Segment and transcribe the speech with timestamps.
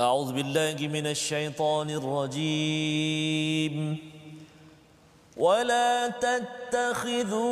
[0.00, 3.74] أعوذ بالله من الشيطان الرجيم.
[5.36, 7.42] ولا تتخذوا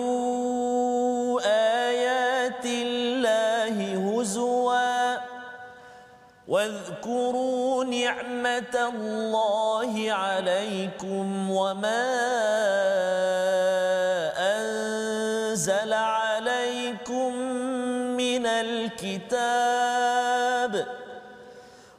[1.88, 3.76] آيات الله
[4.08, 5.16] هزوا
[6.48, 12.08] واذكروا نعمة الله عليكم وما
[14.38, 17.34] أنزل عليكم
[18.16, 19.87] من الكتاب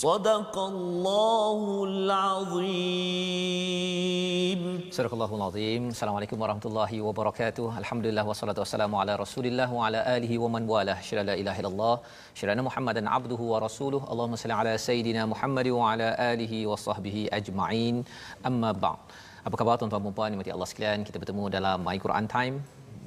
[0.00, 2.60] صدق الله العظيم
[4.90, 9.68] صدق الله العظيم السلام عليكم ورحمة الله وبركاته الحمد لله والصلاة والسلام على رسول الله
[9.72, 11.94] وعلى آله ومن والاه شر لا إله إلا الله
[12.32, 18.04] شر محمدا عبده ورسوله اللهم صل على سيدنا محمد وعلى آله وصحبه أجمعين
[18.46, 19.00] أما بعد
[19.40, 21.00] Apa khabar tuan-tuan dan puan-puan, Allah sekalian.
[21.00, 22.60] Kita bertemu dalam My Quran Time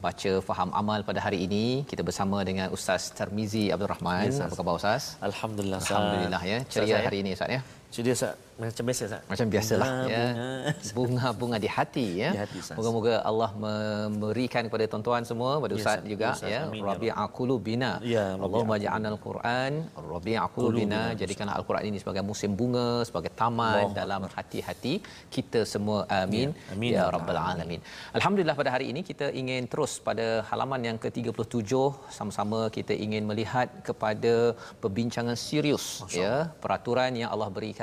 [0.06, 4.26] baca faham amal pada hari ini kita bersama dengan Ustaz Tarmizi Abdul Rahman.
[4.28, 5.04] Ya, Apa khabar Ustaz?
[5.30, 5.80] Alhamdulillah.
[5.86, 6.58] Alhamdulillah ya.
[6.74, 7.62] Ceria hari ini Ustaz ya.
[7.94, 8.34] Ceria Ustaz.
[8.62, 9.22] Macam biasa Ustaz.
[9.32, 10.24] Macam biasalah Bunga, ya.
[10.24, 10.72] bunga.
[10.98, 12.30] Bunga-bunga di hati ya.
[12.36, 12.58] Di hati.
[12.78, 16.12] Moga-moga Allah memberikan kepada tuan-tuan semua pada Ya, Ustaz Ustaz.
[16.14, 16.52] juga Ustaz.
[16.54, 16.62] ya.
[16.78, 17.92] Ya Rabi'a qulubina.
[18.14, 19.74] Ya, Allahumma ja'alna al-Quran
[20.14, 21.02] Rabi'a qulubina.
[21.22, 24.94] Jadikanlah al-Quran ini sebagai musim bunga, sebagai taman Allah dalam hati-hati
[25.36, 26.00] kita semua.
[26.22, 26.50] Amin.
[26.58, 26.92] Ya, amin.
[26.98, 27.82] Ya rabbal alamin.
[28.18, 31.72] Alhamdulillah pada hari ini kita ingin terus pada halaman yang ke-37
[32.18, 34.34] sama-sama kita ingin melihat kepada
[34.84, 35.86] perbincangan serius
[36.22, 36.34] ya
[36.64, 37.82] peraturan yang Allah berikan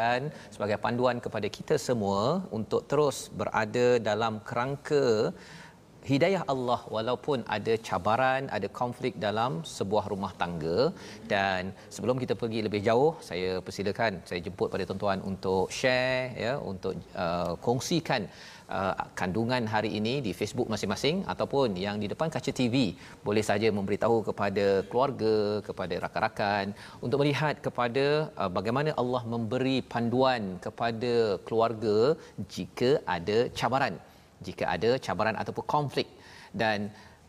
[0.54, 2.20] sebagai panduan kepada kita semua
[2.58, 5.06] untuk terus berada dalam kerangka
[6.10, 10.78] hidayah Allah walaupun ada cabaran, ada konflik dalam sebuah rumah tangga.
[11.32, 16.54] Dan sebelum kita pergi lebih jauh, saya persilakan saya jemput pada tuan-tuan untuk share ya,
[16.72, 16.94] untuk
[17.24, 18.24] uh, kongsikan
[18.78, 22.94] uh, kandungan hari ini di Facebook masing-masing ataupun yang di depan kaca TV
[23.26, 25.34] boleh saja memberitahu kepada keluarga,
[25.68, 26.66] kepada rakan-rakan
[27.04, 28.06] untuk melihat kepada
[28.40, 31.14] uh, bagaimana Allah memberi panduan kepada
[31.48, 31.98] keluarga
[32.54, 33.96] jika ada cabaran
[34.48, 36.08] jika ada cabaran ataupun konflik.
[36.60, 36.78] Dan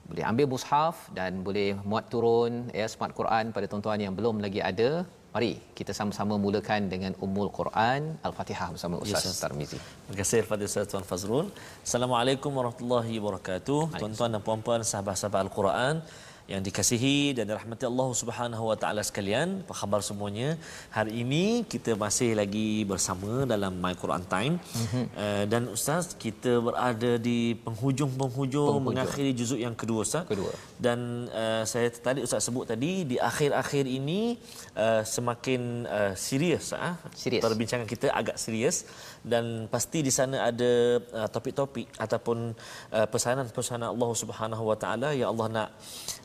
[0.09, 4.61] boleh ambil mushaf dan boleh muat turun ya smart Quran pada tuan-tuan yang belum lagi
[4.71, 4.89] ada
[5.31, 9.39] mari kita sama-sama mulakan dengan Ummul Quran Al-Fatihah bersama Ustaz Ustaz.
[9.43, 11.47] Tarmizi Terima kasih kepada Ustaz Tuan Fazrul.
[11.87, 13.95] Assalamualaikum warahmatullahi wabarakatuh.
[13.95, 16.03] Tuan-tuan dan puan-puan sahabat-sahabat Al-Quran
[16.51, 19.47] yang dikasihi dan dirahmati Allah Subhanahu wa taala sekalian.
[19.63, 20.49] Apa khabar semuanya?
[20.97, 24.55] Hari ini kita masih lagi bersama dalam My Quran Time.
[24.59, 25.05] Mm-hmm.
[25.23, 30.27] Uh, dan ustaz kita berada di penghujung-penghujung mengakhiri juzuk yang kedua ustaz.
[30.33, 30.51] Kedua.
[30.85, 30.99] Dan
[31.43, 34.21] uh, saya tadi ustaz sebut tadi di akhir-akhir ini
[34.75, 35.61] uh, semakin
[35.97, 37.41] uh, serius ah Serius.
[37.45, 38.77] perbincangan kita agak serius
[39.31, 40.71] dan pasti di sana ada
[41.19, 42.37] uh, topik-topik ataupun
[42.97, 45.69] uh, pesanan-pesanan Allah Subhanahu Wa Taala yang Allah nak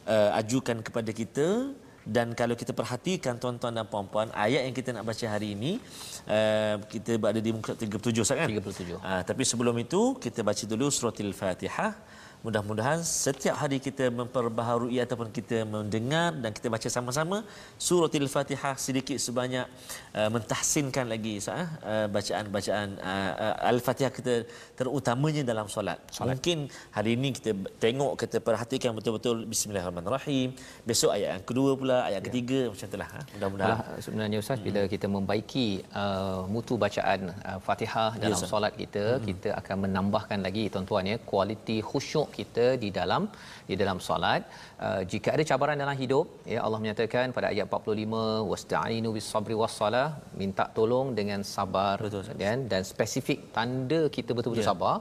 [0.06, 1.74] uh, ajukan kepada kita.
[2.06, 5.82] Dan kalau kita perhatikan tuan-tuan dan puan-puan ayat yang kita nak baca hari ini
[6.30, 8.46] uh, kita berada di muka 37 Ustaz kan?
[8.46, 8.94] 37.
[8.94, 11.98] Uh, tapi sebelum itu kita baca dulu surah Al-Fatihah
[12.46, 17.42] Mudah-mudahan setiap hari kita memperbaharui ataupun kita mendengar dan kita baca sama-sama
[17.86, 19.66] surah Al-Fatihah sedikit sebanyak
[20.14, 24.34] uh, mentahsinkan lagi Ustaz, uh, bacaan-bacaan uh, uh, Al-Fatihah kita
[24.78, 25.98] terutamanya dalam solat.
[26.14, 26.38] solat.
[26.38, 27.50] Mungkin hari ini kita
[27.82, 30.54] tengok kita perhatikan betul-betul bismillahirrahmanirrahim.
[30.86, 33.10] Besok ayat yang kedua pula, ayat ketiga macam itulah.
[33.10, 33.20] Ha?
[33.34, 35.66] Mudah-mudahan Itulah sebenarnya Ustaz bila kita membaiki
[36.02, 38.54] uh, mutu bacaan uh, Fatihah dalam Ustaz.
[38.54, 43.22] solat kita kita akan menambahkan lagi tuan-tuan ya kualiti khusyuk kita di dalam
[43.70, 44.42] di dalam solat.
[44.86, 49.54] Uh, jika ada cabaran dalam hidup ya Allah menyatakan pada ayat 45 wasta'inu bis sabri
[49.60, 50.08] was salah
[50.40, 52.36] minta tolong dengan sabar Betul, Ustaz.
[52.42, 54.94] dan dan spesifik tanda kita betul-betul Ya, sabar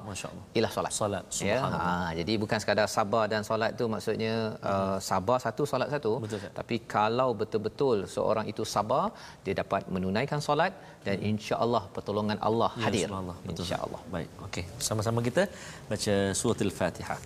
[0.56, 0.94] ialah solat.
[1.00, 4.34] Solat, ya ha, jadi bukan sekadar sabar dan solat tu maksudnya
[4.72, 6.14] uh, sabar satu solat satu.
[6.24, 9.06] Betul, tapi kalau betul-betul seorang itu sabar
[9.46, 10.74] dia dapat menunaikan solat
[11.08, 13.08] dan insya-Allah pertolongan Allah Ya, hadir.
[13.48, 13.64] Betul.
[13.64, 14.64] insya-Allah Baik, okey.
[14.88, 15.44] Sama-sama kita
[15.92, 17.20] baca surah Al-Fatihah.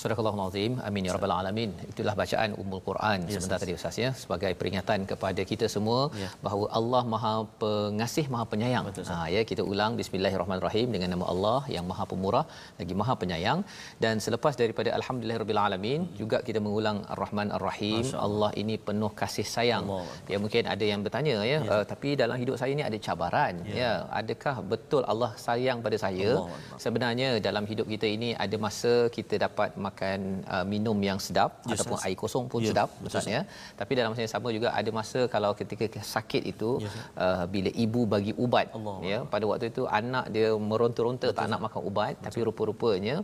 [0.00, 0.72] Surah Al-Azim.
[0.88, 1.70] Amin ya rabbal alamin.
[1.92, 3.62] Itulah bacaan Ummul Quran yes, sebentar yes.
[3.62, 6.32] tadi Ustaz ya sebagai peringatan kepada kita semua yeah.
[6.46, 8.84] bahawa Allah Maha Pengasih, Maha Penyayang.
[8.88, 12.44] Betul, ha ya kita ulang bismillahirrahmanirrahim dengan nama Allah yang Maha Pemurah
[12.80, 13.60] lagi Maha Penyayang
[14.04, 16.16] dan selepas daripada alhamdulillahirabbil alamin hmm.
[16.20, 18.04] juga kita mengulang Ar-Rahman Ar-Rahim.
[18.26, 19.84] Allah ini penuh kasih sayang.
[19.96, 20.04] Allah.
[20.32, 21.62] Ya mungkin ada yang bertanya ya yeah.
[21.74, 23.78] uh, tapi dalam hidup saya ini ada cabaran yeah.
[23.82, 23.92] ya.
[24.20, 26.30] Adakah betul Allah sayang pada saya?
[26.38, 26.60] Allah.
[26.84, 30.20] Sebenarnya dalam hidup kita ini ada masa kita dapat makan
[30.54, 32.06] uh, minum yang sedap yes, ataupun yes.
[32.06, 33.40] air kosong pun yes, sedap maksudnya
[33.80, 37.70] tapi dalam masa yang sama juga ada masa kalau ketika sakit itu yes, uh, bila
[37.84, 39.30] ibu bagi ubat Allah ya Allah.
[39.32, 42.24] pada waktu itu anak dia meronta-ronta tak nak makan ubat Betul.
[42.26, 43.16] tapi rupa-rupanya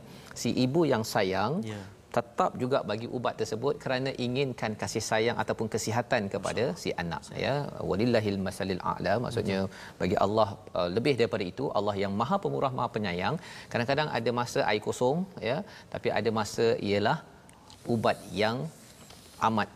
[0.43, 5.67] si ibu yang sayang yeah tetap juga bagi ubat tersebut kerana inginkan kasih sayang ataupun
[5.75, 7.55] kesihatan kepada si anak ya
[7.91, 9.15] walillahil masalil a'la.
[9.25, 9.61] Maksudnya
[10.01, 13.37] bagi Allah uh, lebih daripada itu Allah yang Maha Pemurah Maha Penyayang.
[13.73, 15.19] Kadang-kadang ada masa air kosong
[15.51, 15.59] ya
[15.95, 17.19] tapi ada masa ialah
[17.95, 18.59] ubat yang
[19.49, 19.71] amat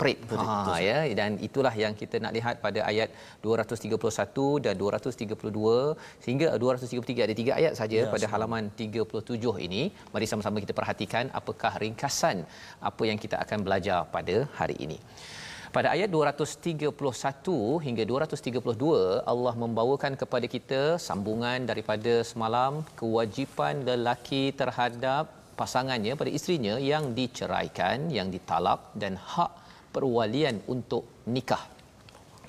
[0.00, 3.08] prit ha ya dan itulah yang kita nak lihat pada ayat
[3.46, 9.82] 231 dan 232 sehingga 233 ada tiga ayat saja ya, pada halaman 37 ini.
[10.14, 12.38] Mari sama-sama kita perhatikan apakah ringkasan
[12.90, 14.98] apa yang kita akan belajar pada hari ini.
[15.76, 16.90] Pada ayat 231
[17.84, 18.98] hingga 232
[19.32, 28.06] Allah membawakan kepada kita sambungan daripada semalam kewajipan lelaki terhadap pasangannya pada isterinya yang diceraikan
[28.18, 29.63] yang ditalak dan hak
[29.96, 31.04] perwalian untuk
[31.34, 31.64] nikah.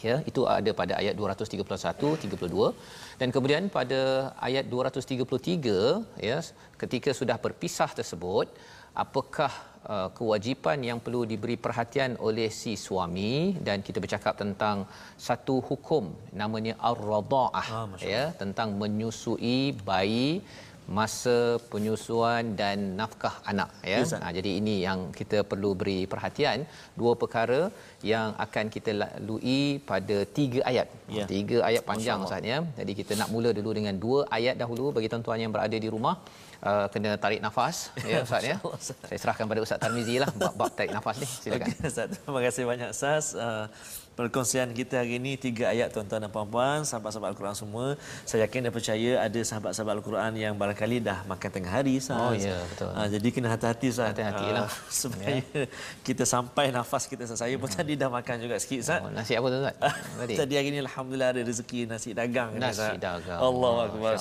[0.06, 4.02] Ya, itu ada pada ayat 231 32 dan kemudian pada
[4.48, 6.38] ayat 233 ya
[6.82, 8.52] ketika sudah berpisah tersebut
[9.04, 9.52] apakah
[9.94, 13.56] uh, kewajipan yang perlu diberi perhatian oleh si suami?
[13.68, 14.88] Dan kita bercakap tentang
[15.28, 20.42] satu hukum namanya ar-radhaah ah, ya tentang menyusui bayi
[20.98, 24.00] masa penyusuan dan nafkah anak ya.
[24.02, 26.62] Yes, ha, jadi ini yang kita perlu beri perhatian
[27.00, 27.62] dua perkara
[28.12, 30.88] yang akan kita lalui pada tiga ayat.
[31.18, 31.28] Yeah.
[31.34, 32.60] Tiga ayat panjang Ustaz ya.
[32.80, 36.16] Jadi kita nak mula dulu dengan dua ayat dahulu bagi tuan-tuan yang berada di rumah
[36.62, 38.58] uh, kena tarik nafas ya Ustaz ya.
[39.10, 41.28] Saya serahkan pada Ustaz Tarmizi lah bab tarik nafas ni.
[41.44, 41.68] Silakan.
[41.74, 42.10] Okay, Ustaz.
[42.14, 43.26] Terima kasih banyak Ustaz.
[43.34, 43.66] Uh,
[44.16, 48.72] perkongsian kita hari ini tiga ayat tuan-tuan dan puan-puan sahabat-sahabat Al-Quran semua saya yakin dan
[48.72, 52.16] percaya ada sahabat-sahabat Al-Quran yang barangkali dah makan tengah hari sah.
[52.16, 52.96] Oh ya betul.
[52.96, 54.16] Ha, jadi kena hati-hati sah.
[54.16, 54.72] Hati-hatilah uh,
[55.04, 55.68] supaya ya.
[56.08, 57.76] kita sampai nafas kita saya pun hmm.
[57.76, 59.00] tadi dah makan juga sikit sah.
[59.04, 59.76] Oh, nasi apa tu Ustaz?
[60.24, 60.34] tadi.
[60.40, 63.40] tadi hari ini alhamdulillah ada rezeki nasi dagang nasi kan, dagang.
[63.44, 64.16] Allah akbar.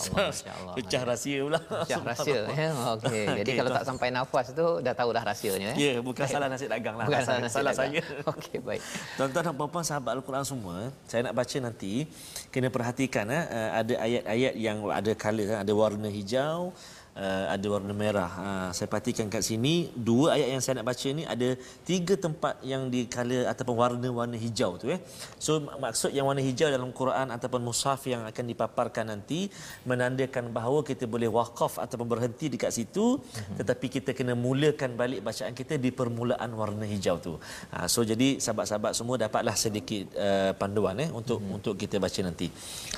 [0.74, 1.60] Pecah rahsia pula.
[1.62, 2.70] Pecah rahsia ya.
[2.98, 3.24] Okey.
[3.30, 5.94] Jadi okay, kalau tak sampai nafas tu dah tahu dah rahsianya ya.
[5.94, 7.06] Ya, bukan salah nasi dagang lah.
[7.06, 8.02] Bukan salah, salah saya.
[8.34, 8.82] Okey, baik.
[9.14, 12.08] Tuan-tuan dan puan-puan sahabat Al-Quran semua saya nak baca nanti
[12.48, 13.44] kena perhatikan eh,
[13.80, 16.72] ada ayat-ayat yang ada color ada warna hijau
[17.16, 18.30] uh, ada warna merah.
[18.46, 21.48] Uh, saya perhatikan kat sini dua ayat yang saya nak baca ni ada
[21.88, 25.00] tiga tempat yang di color ataupun warna-warna hijau tu eh.
[25.38, 29.48] So maksud yang warna hijau dalam Quran ataupun mushaf yang akan dipaparkan nanti
[29.86, 33.56] menandakan bahawa kita boleh waqaf ataupun berhenti dekat situ mm-hmm.
[33.62, 37.34] tetapi kita kena mulakan balik bacaan kita di permulaan warna hijau tu.
[37.70, 41.56] Uh, so jadi sahabat-sahabat semua dapatlah sedikit uh, panduan eh untuk mm-hmm.
[41.56, 42.48] untuk kita baca nanti.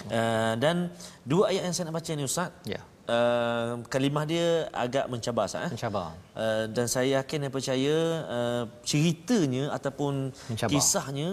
[0.08, 0.88] Uh, dan
[1.22, 2.50] dua ayat yang saya nak baca ni ustaz.
[2.64, 2.80] Ya.
[2.80, 5.66] Yeah uh, kalimah dia agak mencabar sah.
[5.66, 5.70] Eh?
[5.74, 6.14] Mencabar.
[6.36, 7.96] Uh, dan saya yakin dan percaya
[8.26, 10.70] uh, ceritanya ataupun mencabar.
[10.70, 11.30] kisahnya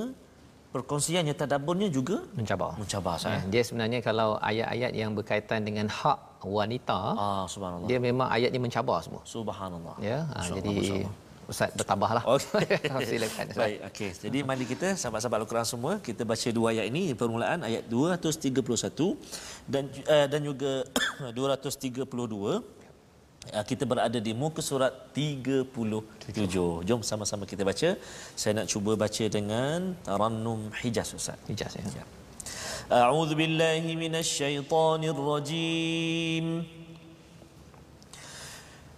[0.74, 2.74] perkongsiannya tadabburnya juga mencabar.
[2.82, 3.46] mencabar Ya, Ustaz.
[3.54, 7.88] dia sebenarnya kalau ayat-ayat yang berkaitan dengan hak wanita, Ah subhanallah.
[7.88, 9.22] dia memang ayat ni mencabar semua.
[9.24, 9.96] Subhanallah.
[10.02, 10.70] Ya, ha, Allah, jadi
[11.06, 11.14] Allah.
[11.52, 12.24] Ustaz bertambahlah.
[12.24, 12.80] Okay.
[13.10, 13.46] Silakan.
[13.52, 13.60] Ustaz.
[13.60, 14.10] Baik, okey.
[14.26, 19.18] Jadi mari kita sahabat-sahabat Al-Quran semua kita baca dua ayat ini permulaan ayat 231
[19.68, 20.72] dan uh, dan juga
[21.40, 22.64] 232
[23.54, 26.88] eh, kita berada di muka surat 37.
[26.88, 27.90] Jom sama-sama kita baca.
[28.40, 31.38] Saya nak cuba baca dengan Tarannum Hijaz Ustaz.
[31.50, 31.84] Hijaz ya.
[32.00, 32.06] ya.
[32.92, 36.46] A'udzubillahi minasyaitonirrajim.
[36.64, 36.83] Ya.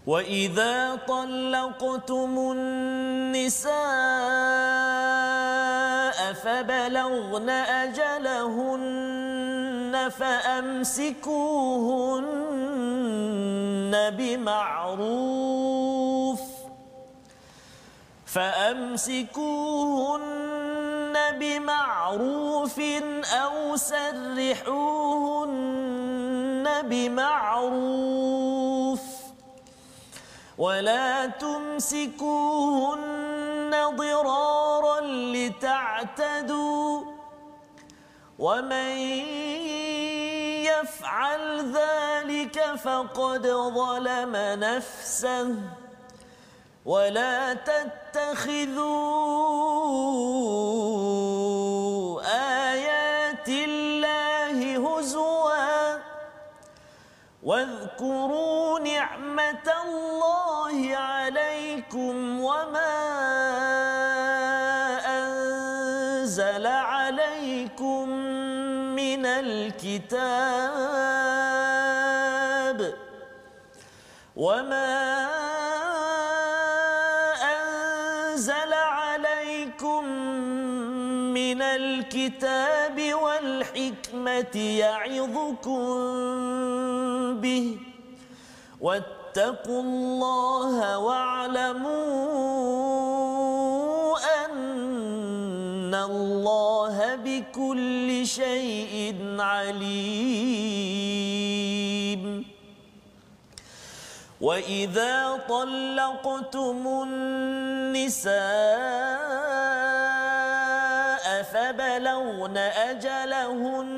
[0.07, 3.75] وإذا طلقتم النساء
[6.33, 8.85] فبلغن أجلهن
[10.19, 11.25] فأمسكوهن
[14.17, 15.45] بمعروف
[18.25, 20.15] فأمسكوهن
[21.39, 22.79] بمعروف
[23.43, 25.45] أو سرحوهن
[26.83, 28.35] بمعروف
[30.57, 33.05] ولا تمسكوهن
[33.95, 34.99] ضرارا
[35.35, 37.01] لتعتدوا
[38.39, 38.95] ومن
[40.65, 45.55] يفعل ذلك فقد ظلم نفسه
[46.85, 49.01] ولا تتخذوا
[52.71, 54.57] آيات الله
[54.87, 55.99] هزوا
[57.43, 60.44] واذكروا نعمة الله
[61.95, 62.95] عليكم وما
[65.07, 68.09] أنزل عليكم
[68.95, 70.65] من الكتاب
[74.35, 75.27] وما
[77.43, 80.05] أنزل عليكم
[81.33, 85.85] من الكتاب والحكمة يعظكم
[87.41, 87.77] به
[89.35, 91.91] واتقوا الله واعلموا
[94.45, 100.55] أن الله بكل شيء عليم.
[104.41, 108.35] وإذا طلقتم النساء
[111.43, 113.95] فبلغن أجلهن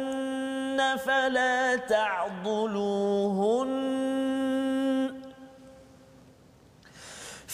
[1.06, 3.08] فلا تعضلوهن.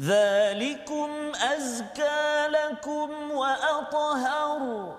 [0.00, 4.94] ذلكم أزكى لكم وأطهر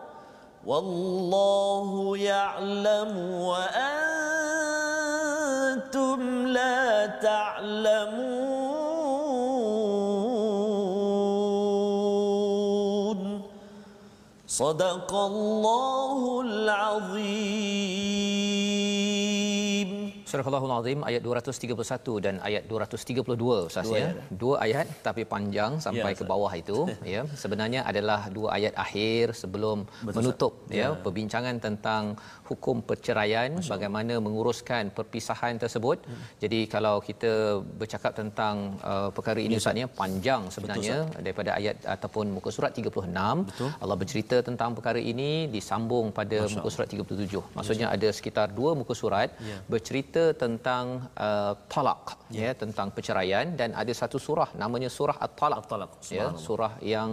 [0.65, 4.17] والله يعلم وأنتم
[6.47, 8.61] لا تعلمون.
[14.47, 18.20] صدق الله العظيم.
[20.31, 24.05] Surah Al-Al Azim ayat 231 dan ayat 232 Ustaz Dua ya.
[24.07, 24.15] ayat.
[24.43, 26.77] Dua ayat tapi panjang sampai Ya, ke bawah itu
[27.13, 27.21] ya.
[27.43, 30.87] Sebenarnya adalah dua ayat akhir sebelum Betul, menutup ya Ya.
[31.05, 32.03] perbincangan tentang
[32.49, 35.97] hukum perceraian bagaimana menguruskan perpisahan tersebut.
[36.07, 36.21] Hmm.
[36.43, 37.33] Jadi kalau kita
[37.81, 38.55] bercakap tentang
[38.91, 42.87] uh, perkara ini Ustaz ya panjang sebenarnya daripada ayat ataupun muka surat 36
[43.49, 43.69] Betul.
[43.83, 47.57] Allah bercerita tentang perkara ini disambung pada muka surat 37.
[47.57, 49.57] Maksudnya ada sekitar dua muka surat Ya.
[49.73, 50.85] bercerita tentang
[51.27, 52.03] uh, talak
[52.39, 52.49] ya.
[52.61, 57.09] tentang perceraian dan ada satu surah namanya surah at-talaq At-Talaq, ya surah yang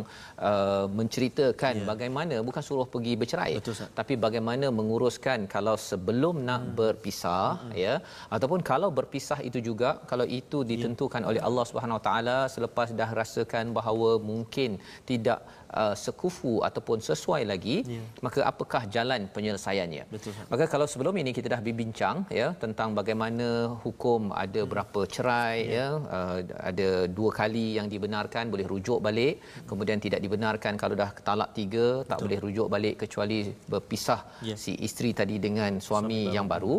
[0.51, 1.87] uh, menceritakan Ya.
[1.93, 3.91] bagaimana bukan suruh pergi bercerai Betul, Ustaz.
[3.99, 6.75] tapi bagaimana menguruskan kalau sebelum nak Hmm.
[6.81, 7.51] berpisah
[7.85, 7.95] ya
[8.37, 13.11] ataupun kalau berpisah itu juga kalau itu ditentukan oleh Allah Subhanahu Wa Taala selepas dah
[13.21, 14.71] rasakan bahawa mungkin
[15.11, 15.39] tidak
[15.81, 18.03] uh, sekufu ataupun sesuai lagi Ya.
[18.27, 20.05] maka apakah jalan penyelesaiannya?
[20.15, 23.49] Betul, maka kalau sebelum ini kita dah berbincang ya tentang bagaimana
[23.85, 25.87] hukum ada berapa cerai ya.
[26.19, 26.39] uh,
[26.71, 29.35] ada dua kali yang dibenarkan boleh rujuk balik
[29.71, 33.39] kemudian tidak dibenarkan kalau dah talak tiga tak boleh rujuk balik kecuali
[33.73, 34.55] berpisah Ya.
[34.63, 36.75] si isteri tadi dengan suami yang baru.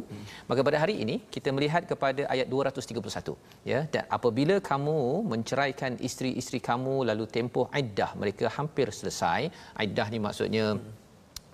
[0.49, 3.35] Maka pada hari ini kita melihat kepada ayat 231
[3.71, 4.97] ya dan apabila kamu
[5.31, 9.41] menceraikan isteri-isteri kamu lalu tempoh iddah mereka hampir hampir selesai
[9.85, 10.65] iddah ni maksudnya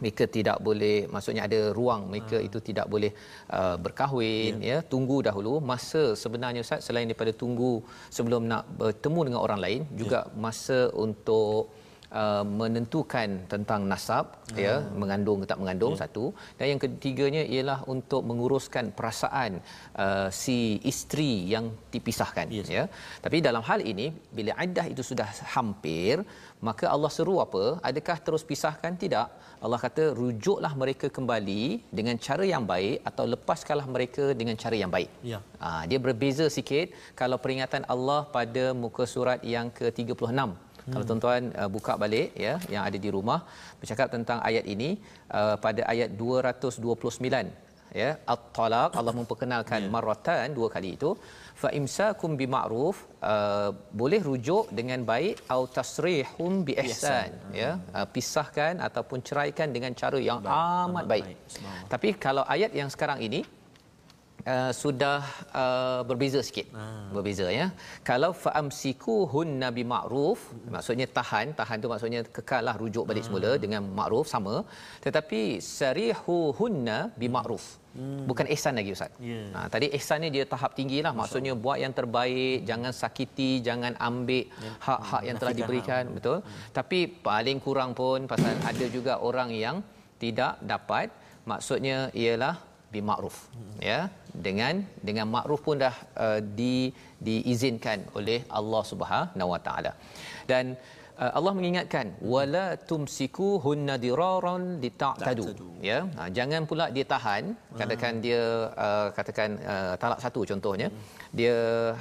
[0.01, 2.47] mereka tidak boleh maksudnya ada ruang mereka hmm.
[2.47, 3.11] itu tidak boleh
[3.57, 4.81] uh, berkahwin yeah.
[4.81, 7.73] ya tunggu dahulu masa sebenarnya Ustaz selain daripada tunggu
[8.17, 10.37] sebelum nak bertemu dengan orang lain juga yeah.
[10.45, 11.73] masa untuk
[12.05, 14.57] Uh, menentukan tentang nasab hmm.
[14.61, 16.01] ya mengandung ke tak mengandung yeah.
[16.05, 16.25] satu.
[16.57, 19.59] Dan yang ketiganya ialah untuk menguruskan perasaan
[20.03, 22.69] uh, si isteri yang dipisahkan yes.
[22.77, 22.83] ya.
[23.25, 26.21] Tapi dalam hal ini bila iddah itu sudah hampir
[26.67, 27.63] maka Allah seru apa?
[27.89, 28.93] Adakah terus pisahkan?
[29.03, 29.27] Tidak.
[29.65, 31.63] Allah kata rujuklah mereka kembali
[31.97, 35.09] dengan cara yang baik atau lepaskanlah mereka dengan cara yang baik.
[35.31, 35.39] Ya.
[35.63, 40.93] Ha, dia berbeza sikit kalau peringatan Allah pada muka surat yang ke-36 Hmm.
[40.93, 43.39] Kalau tuan-tuan uh, buka balik ya yang ada di rumah
[43.81, 44.89] bercakap tentang ayat ini
[45.39, 47.65] uh, pada ayat 229
[48.01, 49.91] ya at-talaq Allah memperkenalkan yeah.
[49.95, 51.09] marratan dua kali itu
[51.61, 52.97] fa imsakum bi ma'ruf
[53.33, 53.69] uh,
[54.01, 60.19] boleh rujuk dengan baik atau tasrihum bi ihsan ya uh, pisahkan ataupun ceraikan dengan cara
[60.29, 60.55] yang baik.
[60.87, 61.37] amat baik, baik.
[61.93, 63.41] tapi kalau ayat yang sekarang ini
[64.53, 65.19] uh, sudah
[65.61, 66.67] uh, berbeza sikit.
[66.77, 67.07] Hmm.
[67.15, 67.67] Berbeza ya.
[68.09, 70.69] Kalau faamsiku hunna bi ma'ruf hmm.
[70.75, 73.29] maksudnya tahan, tahan tu maksudnya kekallah rujuk balik hmm.
[73.29, 74.55] semula dengan ma'ruf sama.
[75.05, 75.41] Tetapi
[75.79, 77.65] sarihu hunna bi ma'ruf.
[77.95, 78.23] Hmm.
[78.29, 79.11] Bukan ihsan lagi ustaz.
[79.23, 79.47] Yeah.
[79.55, 81.63] Ha, tadi ihsan ni dia tahap tinggilah maksudnya Masa.
[81.63, 84.75] buat yang terbaik, jangan sakiti, jangan ambil yeah.
[84.87, 86.15] hak-hak yang telah diberikan, hak.
[86.17, 86.37] betul?
[86.43, 86.65] Hmm.
[86.77, 89.79] Tapi paling kurang pun pasal ada juga orang yang
[90.23, 91.07] tidak dapat
[91.51, 93.77] maksudnya ialah bi ma'ruf hmm.
[93.89, 93.99] ya
[94.45, 94.75] dengan
[95.07, 95.95] dengan makruf pun dah
[96.25, 96.75] uh, di
[97.27, 99.91] diizinkan oleh Allah Subhanahu Wa Taala.
[100.51, 100.65] Dan
[101.21, 105.45] uh, Allah mengingatkan wala tumsiku hunna diraran lita'tadu
[105.89, 107.43] ya ha, jangan pula dia tahan
[107.79, 108.41] katakan dia
[108.85, 111.01] uh, katakan uh, talak satu contohnya hmm.
[111.39, 111.55] dia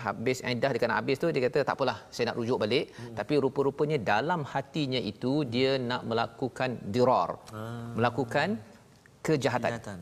[0.05, 3.15] habis iddah dia kena habis tu dia kata tak apalah saya nak rujuk balik hmm.
[3.19, 7.89] tapi rupa-rupanya dalam hatinya itu dia nak melakukan dirar hmm.
[7.99, 8.49] melakukan
[9.27, 10.01] kejahatan, kejahatan.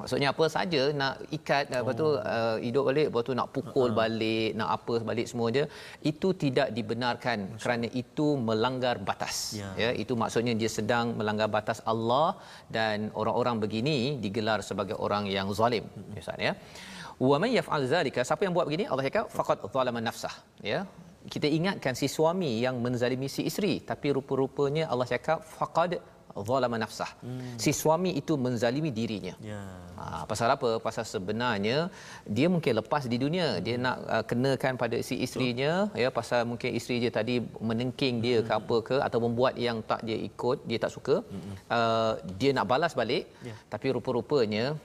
[0.00, 1.76] Maksudnya apa saja nak ikat oh.
[1.80, 3.98] lepas tu uh, hidup balik lepas tu nak pukul uh-huh.
[4.00, 5.64] balik nak apa balik semua dia
[6.10, 7.60] itu tidak dibenarkan Masya.
[7.62, 9.70] kerana itu melanggar batas ya.
[9.82, 12.28] ya itu maksudnya dia sedang melanggar batas Allah
[12.76, 16.20] dan orang-orang begini digelar sebagai orang yang zalim uh-huh.
[16.24, 16.52] Ustaz ya
[17.28, 20.34] wa may yaf'al zalika siapa yang buat begini Allah cakap faqad zalama nafsah
[20.72, 20.80] ya
[21.34, 25.92] kita ingatkan si suami yang menzalimi si isteri tapi rupa-rupanya Allah cakap faqad
[26.48, 27.10] zalama nafsah.
[27.24, 27.56] Hmm.
[27.62, 29.34] Si suami itu menzalimi dirinya.
[29.40, 29.62] Ya.
[29.96, 30.70] Ha, pasal apa?
[30.86, 31.88] Pasal sebenarnya
[32.36, 33.62] dia mungkin lepas di dunia, hmm.
[33.66, 36.02] dia nak uh, kenakan pada si isterinya Betul.
[36.02, 37.36] ya pasal mungkin isteri dia tadi
[37.68, 38.46] menengking dia hmm.
[38.48, 41.16] ke apa ke atau membuat yang tak dia ikut, dia tak suka.
[41.24, 41.54] Hmm.
[41.76, 43.56] Uh, dia nak balas balik ya.
[43.72, 44.76] tapi rupa-rupanya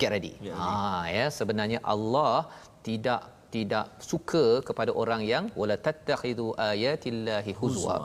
[0.00, 0.34] get ready.
[0.40, 2.48] Ya, ha ya sebenarnya Allah
[2.86, 7.96] tidak tidak suka kepada orang yang wala tattakhidu ayatillahi huzwa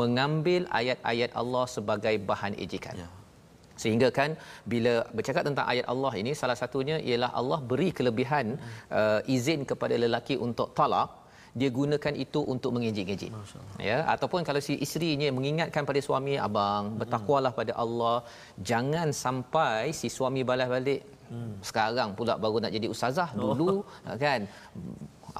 [0.00, 3.08] mengambil ayat-ayat Allah sebagai bahan ejekan ya.
[3.82, 4.30] sehingga kan
[4.72, 8.76] bila bercakap tentang ayat Allah ini salah satunya ialah Allah beri kelebihan hmm.
[9.00, 11.10] uh, izin kepada lelaki untuk talak.
[11.60, 13.30] Dia gunakan itu untuk mengejek-ejek.
[13.88, 18.16] Ya ataupun kalau si isterinya mengingatkan pada suami abang bertakwalah pada Allah.
[18.70, 21.00] Jangan sampai si suami balas balik
[21.32, 21.54] hmm.
[21.68, 23.54] sekarang pula baru nak jadi ustazah oh.
[23.60, 23.76] dulu
[24.24, 24.40] kan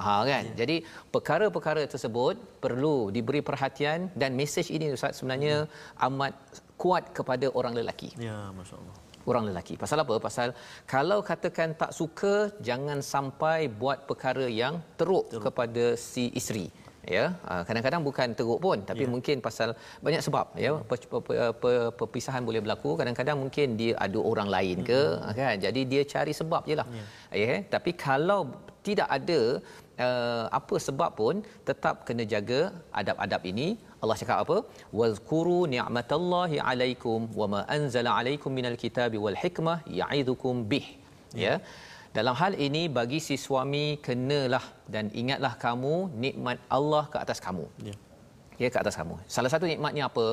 [0.05, 0.57] ha kan yeah.
[0.61, 0.75] jadi
[1.13, 6.05] perkara-perkara tersebut perlu diberi perhatian dan mesej ini ustaz sebenarnya hmm.
[6.07, 6.33] amat
[6.81, 8.97] kuat kepada orang lelaki ya masyaallah
[9.31, 10.49] orang lelaki pasal apa pasal
[10.93, 12.33] kalau katakan tak suka
[12.67, 15.43] jangan sampai buat perkara yang teruk, teruk.
[15.45, 16.67] kepada si isteri
[17.15, 19.11] ya ah, kadang-kadang bukan teruk pun tapi yeah.
[19.13, 19.69] mungkin pasal
[20.05, 20.71] banyak sebab ya.
[21.99, 25.35] Perpisahan boleh berlaku kadang-kadang mungkin dia ada orang lain ke mm-hmm.
[25.39, 25.55] kan?
[25.65, 26.87] Jadi dia cari sebab jelah
[27.31, 27.43] ya.
[27.43, 27.59] Yeah.
[27.75, 28.41] tapi kalau
[28.87, 29.39] tidak ada
[30.05, 31.35] uh, apa sebab pun
[31.69, 32.61] tetap kena jaga
[33.01, 33.67] adab-adab ini.
[34.03, 34.57] Allah cakap apa?
[34.99, 40.87] Wazkuru ni'matallahi alaikum wama anzala alaikum minal kitabi wal hikmah ya'idukum bih.
[41.43, 41.45] Ya.
[41.45, 41.57] Yeah.
[42.17, 47.65] Dalam hal ini bagi si suami kenalah dan ingatlah kamu nikmat Allah ke atas kamu.
[47.87, 47.95] Ya.
[48.61, 49.15] Ya ke atas kamu.
[49.33, 50.25] Salah satu nikmatnya apa?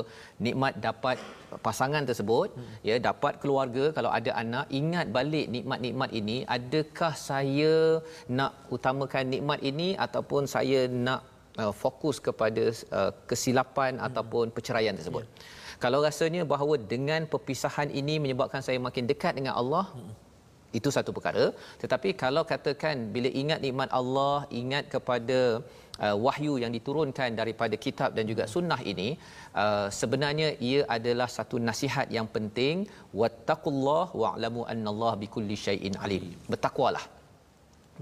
[0.45, 1.21] Nikmat dapat
[1.67, 2.73] pasangan tersebut, hmm.
[2.89, 8.03] ya dapat keluarga kalau ada anak, ingat balik nikmat-nikmat ini, adakah saya
[8.39, 11.23] nak utamakan nikmat ini ataupun saya nak
[11.61, 12.65] uh, fokus kepada
[12.99, 14.07] uh, kesilapan hmm.
[14.09, 15.23] ataupun perceraian tersebut.
[15.23, 15.31] Ya.
[15.79, 20.26] Kalau rasanya bahawa dengan perpisahan ini menyebabkan saya makin dekat dengan Allah, hmm
[20.79, 21.45] itu satu perkara.
[21.81, 25.39] Tetapi kalau katakan bila ingat nikmat Allah ingat kepada
[26.05, 29.09] uh, wahyu yang diturunkan daripada kitab dan juga sunnah ini
[29.63, 32.85] uh, sebenarnya ia adalah satu nasihat yang penting.
[33.21, 36.25] Wattaqullah wa'lamu annallaha bikulli syai'in alim.
[36.51, 37.05] Bertakwalah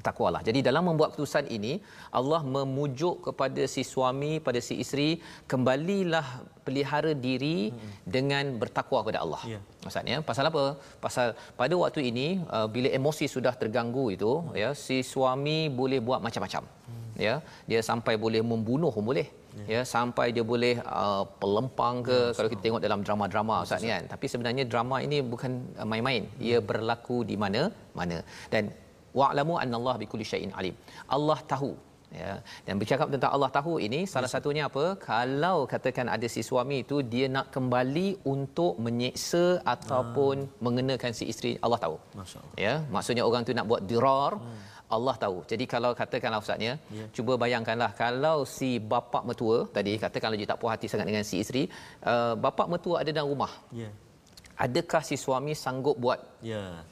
[0.07, 0.41] takwalah.
[0.47, 1.73] Jadi dalam membuat keputusan ini
[2.19, 5.09] Allah memujuk kepada si suami pada si isteri
[5.51, 6.27] kembalilah
[6.65, 7.95] pelihara diri hmm.
[8.15, 9.41] dengan bertakwa kepada Allah.
[9.53, 9.59] Ya.
[9.85, 10.63] Maksudnya pasal apa?
[11.05, 11.27] Pasal
[11.59, 12.27] pada waktu ini
[12.57, 14.53] uh, bila emosi sudah terganggu itu hmm.
[14.61, 16.63] ya si suami boleh buat macam-macam.
[16.65, 17.03] Hmm.
[17.15, 17.35] Ya,
[17.69, 19.27] dia sampai boleh membunuh pun boleh.
[19.55, 19.65] Ya.
[19.73, 23.87] ya sampai dia boleh uh, pelempang ke ya, kalau kita tengok dalam drama-drama Ustaz ni
[23.93, 27.61] kan tapi sebenarnya drama ini bukan uh, main-main ia berlaku di mana
[27.99, 28.17] mana
[28.53, 28.67] dan
[29.19, 30.75] wa'lamu annallaha bikulli syai'in alim.
[31.17, 31.71] Allah tahu
[32.19, 32.31] ya
[32.65, 36.97] dan bercakap tentang Allah tahu ini salah satunya apa kalau katakan ada si suami itu
[37.13, 40.51] dia nak kembali untuk menyeksa ataupun ah.
[40.65, 44.63] mengenakan si isteri Allah tahu masyaallah ya maksudnya orang tu nak buat dirar hmm.
[44.95, 45.37] Allah tahu.
[45.51, 47.05] Jadi kalau katakanlah ustaznya, ya.
[47.15, 51.41] cuba bayangkanlah kalau si bapa mertua tadi katakanlah dia tak puas hati sangat dengan si
[51.43, 51.63] isteri,
[52.11, 53.49] uh, bapa mertua ada dalam rumah.
[53.81, 53.89] Ya.
[54.65, 56.85] Adakah si suami sanggup buat ya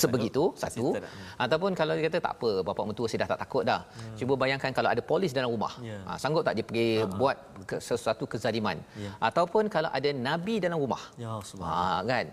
[0.00, 0.86] sebegitu satu.
[0.96, 1.04] Hmm.
[1.44, 3.80] ataupun kalau dia kata tak apa bapa mertua saya dah tak takut dah.
[3.86, 4.16] Hmm.
[4.18, 5.72] cuba bayangkan kalau ada polis dalam rumah.
[5.88, 6.02] Yeah.
[6.08, 7.18] ha, sanggup tak dia pergi uh-huh.
[7.20, 7.36] buat
[7.70, 8.78] ke, sesuatu kezaliman?
[9.04, 9.14] Yeah.
[9.28, 11.02] ataupun kalau ada nabi dalam rumah.
[11.22, 11.30] Ya
[11.62, 12.26] ha, kan?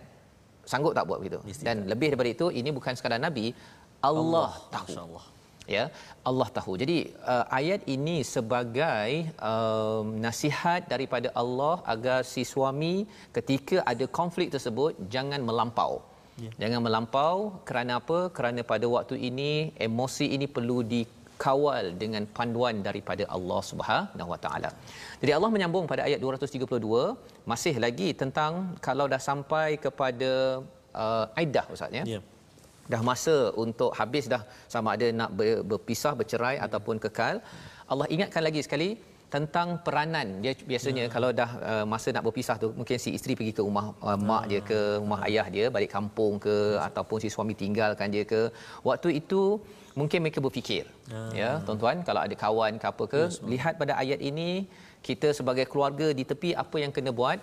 [0.72, 1.40] Sanggup tak buat begitu?
[1.44, 1.88] Mesti dan tak.
[1.92, 3.46] lebih daripada itu ini bukan sekadar nabi
[4.10, 5.20] Allah, Allah tahu.
[5.76, 5.84] ya
[6.30, 6.74] Allah tahu.
[6.82, 6.98] Jadi
[7.34, 9.10] uh, ayat ini sebagai
[9.52, 12.96] uh, nasihat daripada Allah agar si suami
[13.38, 15.94] ketika ada konflik tersebut jangan melampau
[16.42, 16.54] Yeah.
[16.62, 18.20] Jangan melampau kerana apa?
[18.38, 19.52] Kerana pada waktu ini
[19.88, 24.70] emosi ini perlu dikawal dengan panduan daripada Allah Subhanahu Wa Taala.
[25.22, 30.32] Jadi Allah menyambung pada ayat 232 masih lagi tentang kalau dah sampai kepada
[31.04, 32.06] uh, aidah ustaz ya.
[32.14, 32.24] Yeah.
[32.92, 34.42] Dah masa untuk habis dah
[34.74, 35.30] sama ada nak
[35.70, 36.66] berpisah bercerai yeah.
[36.66, 37.36] ataupun kekal.
[37.92, 38.90] Allah ingatkan lagi sekali
[39.34, 40.28] tentang peranan.
[40.44, 41.12] Dia biasanya ya.
[41.16, 44.44] kalau dah uh, masa nak berpisah tu mungkin si isteri pergi ke rumah uh, mak
[44.52, 48.42] dia ke rumah ayah dia balik kampung ke ataupun si suami tinggalkan dia ke.
[48.90, 49.42] Waktu itu
[50.00, 53.94] mungkin mereka berfikir ya, ya tuan-tuan kalau ada kawan ke apa ke yes, lihat pada
[54.04, 54.50] ayat ini
[55.08, 57.40] kita sebagai keluarga di tepi apa yang kena buat?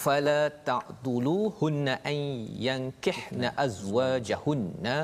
[0.00, 2.18] Fala ta'dulu hunna an
[2.68, 4.98] yankihna azwajahunna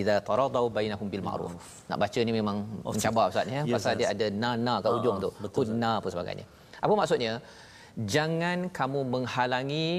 [0.00, 1.54] idza taradau bainahum bil ma'ruf.
[1.90, 3.98] Nak baca ni memang oh, mencabar ustaz ya yes, pasal yes.
[4.00, 5.30] dia ada na-na kat ujung uh, tu.
[5.56, 6.44] Kunna apa sebagainya.
[6.84, 7.32] Apa maksudnya?
[8.14, 9.90] Jangan kamu menghalangi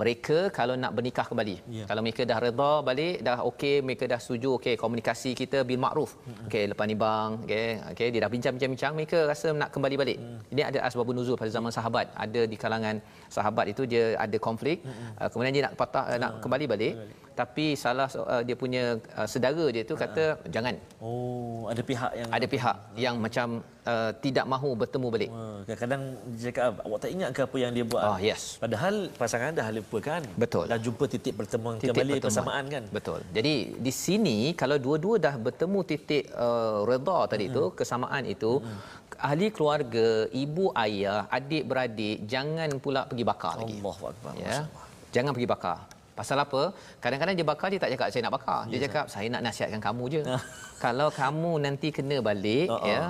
[0.00, 1.56] mereka kalau nak bernikah kembali.
[1.72, 1.86] Yeah.
[1.88, 6.10] Kalau mereka dah redha balik, dah okey, mereka dah setuju, okey, komunikasi kita bil makruf.
[6.20, 6.46] Mm-hmm.
[6.46, 10.18] Okey, lepas ni bang, okey, okey, dia dah bincang-bincang, mereka rasa nak kembali balik.
[10.20, 10.38] Mm.
[10.52, 12.12] Ini ada asbabun nuzul pada zaman sahabat.
[12.12, 13.00] Ada di kalangan
[13.36, 14.84] sahabat itu dia ada konflik.
[14.84, 15.16] Mm-hmm.
[15.16, 16.94] Uh, kemudian dia nak patah uh, nak kembali balik.
[17.00, 18.82] Kembali tapi salah uh, dia punya
[19.18, 20.74] uh, saudara dia tu kata uh jangan.
[21.04, 23.46] Oh, ada pihak yang ada pihak uh yang macam
[23.92, 25.30] uh, tidak mahu bertemu balik.
[25.30, 28.02] Uh, kadang-kadang dia cakap awak tak ingat ke apa yang dia buat?
[28.08, 28.42] Oh, yes.
[28.62, 30.22] Padahal pasangan dah lupa kan?
[30.44, 30.64] Betul.
[30.72, 32.24] Dah jumpa titik pertemuan titik kembali pertemuan.
[32.24, 32.84] persamaan kan?
[32.98, 33.20] Betul.
[33.36, 33.54] Jadi
[33.86, 37.54] di sini kalau dua-dua dah bertemu titik uh, redha tadi hmm.
[37.56, 39.04] tu, kesamaan itu hmm.
[39.16, 43.80] Ahli keluarga, ibu ayah, adik beradik jangan pula pergi bakar lagi.
[43.80, 44.32] Allahuakbar.
[44.36, 44.68] Ya.
[45.08, 45.95] Jangan pergi bakar.
[46.18, 46.62] Pasal apa?
[47.04, 48.58] Kadang-kadang dia bakar dia tak cakap saya nak bakar.
[48.70, 50.22] Dia yes, cakap saya nak nasihatkan kamu je.
[50.84, 52.90] Kalau kamu nanti kena balik uh-uh.
[52.92, 53.02] ya,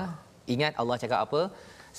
[0.55, 1.43] ingat Allah cakap apa?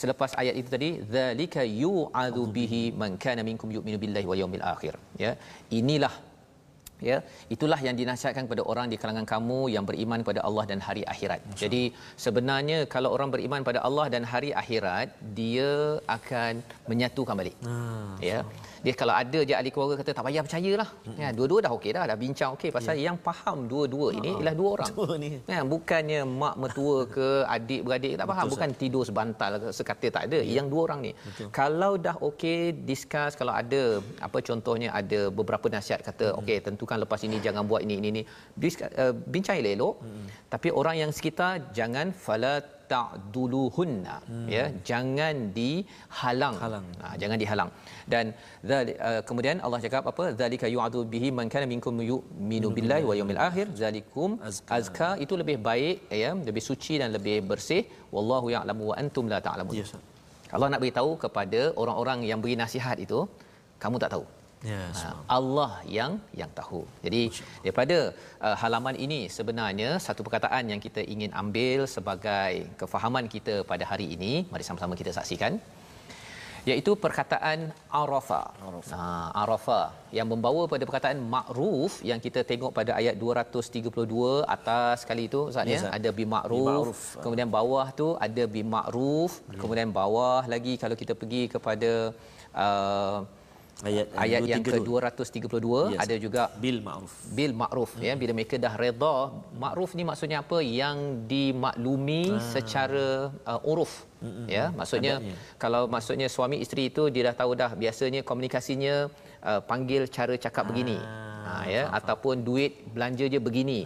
[0.01, 4.93] Selepas ayat itu tadi, zalika yu'adhu bihi man kana minkum yu'minu billahi wal yawmil akhir.
[5.23, 5.31] Ya.
[5.79, 6.13] Inilah
[7.07, 7.17] ya
[7.53, 11.39] itulah yang dinasihatkan kepada orang di kalangan kamu yang beriman kepada Allah dan hari akhirat.
[11.45, 11.61] Masya.
[11.63, 11.83] Jadi
[12.25, 15.07] sebenarnya kalau orang beriman pada Allah dan hari akhirat
[15.39, 15.71] dia
[16.17, 16.53] akan
[16.89, 17.55] menyatukan balik.
[17.73, 18.39] Ah, ya.
[18.85, 20.89] Dia kalau ada je ahli keluarga kata tak payah percayalah.
[21.05, 21.17] Hmm.
[21.21, 23.13] Ya dua-dua dah okey dah dah bincang okey pasal ya.
[23.13, 24.91] yang faham dua-dua ini ah, ialah dua orang.
[24.97, 25.29] Dua ni.
[25.45, 28.79] Ya bukannya mak mertua ke adik beradik tak faham Betul, bukan sah.
[28.81, 30.39] tidur sebantal sekata tak ada.
[30.41, 30.53] Ya.
[30.57, 31.11] Yang dua orang ni.
[31.13, 31.47] Betul.
[31.53, 36.41] Kalau dah okey discuss kalau ada apa contohnya ada beberapa nasihat kata hmm.
[36.41, 38.21] okey tentu tentukan lepas ini jangan buat ini ini ini
[39.03, 40.27] uh, bincang elok hmm.
[40.47, 42.63] tapi orang yang sekitar jangan fala
[42.93, 44.47] ta'duluhunna hmm.
[44.55, 46.55] ya jangan dihalang.
[46.63, 46.85] Halang.
[47.03, 47.69] Ha, jangan dihalang.
[48.13, 48.25] Dan
[48.75, 50.25] uh, kemudian Allah cakap apa?
[50.41, 53.67] Zalika yu'adu bihi man kana minkum yu'minu billahi wa yawmil akhir.
[53.81, 54.71] Zalikum azka.
[54.79, 57.83] azka itu lebih baik ya lebih suci dan lebih bersih.
[58.15, 59.75] Wallahu ya'lamu wa antum la ta'lamun.
[59.81, 59.93] Yes.
[60.55, 63.19] Allah nak beritahu kepada orang-orang yang beri nasihat itu
[63.83, 64.25] kamu tak tahu
[64.65, 66.81] Yes, ya, Allah yang yang tahu.
[67.05, 67.29] Jadi
[67.61, 67.97] daripada
[68.41, 74.07] uh, halaman ini sebenarnya satu perkataan yang kita ingin ambil sebagai kefahaman kita pada hari
[74.17, 75.61] ini, mari sama-sama kita saksikan.
[76.67, 77.59] Iaitu perkataan
[77.99, 78.47] Arafah.
[78.67, 78.97] Arafah.
[78.99, 79.05] Ha,
[79.41, 79.85] Arafah
[80.17, 85.63] yang membawa pada perkataan makruf yang kita tengok pada ayat 232 atas sekali itu Ustaz
[85.63, 87.15] ya, ada bi makruf.
[87.23, 89.39] Kemudian bawah tu ada bi makruf.
[89.47, 89.59] Ya.
[89.63, 91.91] Kemudian bawah lagi kalau kita pergi kepada
[92.65, 93.17] uh,
[93.85, 94.89] Ayat, ayat yang 232.
[95.21, 95.99] ke-232 Yes.
[96.03, 97.13] ada juga bil ma'ruf.
[97.37, 99.15] bil ma'ruf ya bila mereka dah redha
[99.63, 100.97] ma'ruf ni maksudnya apa yang
[101.29, 102.41] dimaklumi ah.
[102.41, 104.49] secara uh, uruf Mm-mm.
[104.49, 105.35] ya maksudnya Adatnya.
[105.61, 108.95] kalau maksudnya suami isteri itu dia dah tahu dah biasanya komunikasinya
[109.45, 110.97] uh, panggil cara cakap begini
[111.45, 113.79] ha ya ataupun duit belanja je begini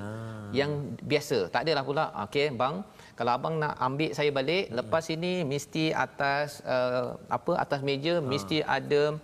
[0.60, 0.72] yang
[1.12, 2.80] biasa tak adalah pula okey bang
[3.20, 8.60] kalau abang nak ambil saya balik lepas ini mesti atas uh, apa atas meja mesti
[8.78, 9.20] ada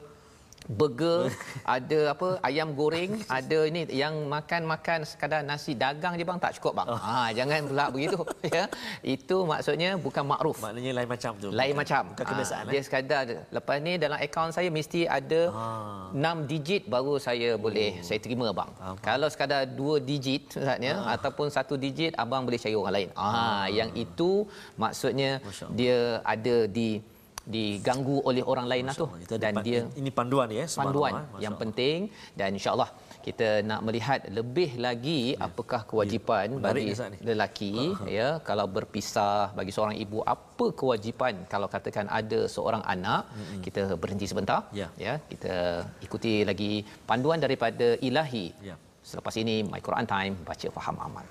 [0.68, 1.32] burger,
[1.64, 6.84] ada apa ayam goreng, ada ini yang makan-makan sekadar nasi dagang je bang tak cukup
[6.84, 6.88] bang.
[6.92, 7.00] Oh.
[7.00, 8.68] Ha jangan pula begitu ya.
[9.00, 10.60] Itu maksudnya bukan makruf.
[10.60, 11.50] Maknanya lain macam tu.
[11.50, 12.02] Lain bukan, macam.
[12.12, 12.64] Bukan Ha, kebiasaan.
[12.68, 12.84] dia eh?
[12.84, 15.64] sekadar lepas ni dalam akaun saya mesti ada Ha.
[16.12, 18.70] 6 digit baru saya boleh saya terima bang.
[18.76, 23.10] Faham, Kalau sekadar 2 digit maksudnya ataupun satu digit abang boleh cari orang lain.
[23.16, 24.44] Ah yang itu
[24.76, 25.40] maksudnya
[25.72, 27.00] dia ada di
[27.48, 31.54] diganggu oleh orang lain lah tu dan pan- dia ini panduan ya panduan Masya yang
[31.54, 31.62] Allah.
[31.64, 31.98] penting
[32.36, 32.90] dan insyaallah
[33.24, 36.58] kita nak melihat lebih lagi apakah kewajipan Ya.
[36.58, 37.18] Menarik bagi ni.
[37.24, 37.74] lelaki
[38.10, 43.22] ya kalau berpisah bagi seorang ibu apa kewajipan kalau katakan ada seorang anak
[43.62, 44.88] kita berhenti sebentar Ya.
[44.98, 45.56] ya kita
[46.02, 46.72] ikuti lagi
[47.04, 48.76] panduan daripada ilahi Ya.
[49.02, 51.26] selepas ini my Quran time baca faham amal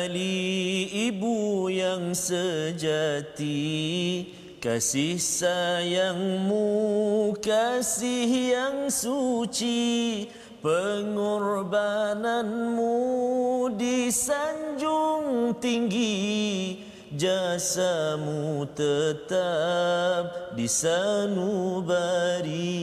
[0.00, 3.60] mithali ibu yang sejati
[4.60, 6.68] Kasih sayangmu
[7.40, 10.28] kasih yang suci
[10.60, 12.92] Pengorbananmu
[13.80, 16.84] disanjung tinggi.
[17.16, 22.76] Jasamu tetap disanubari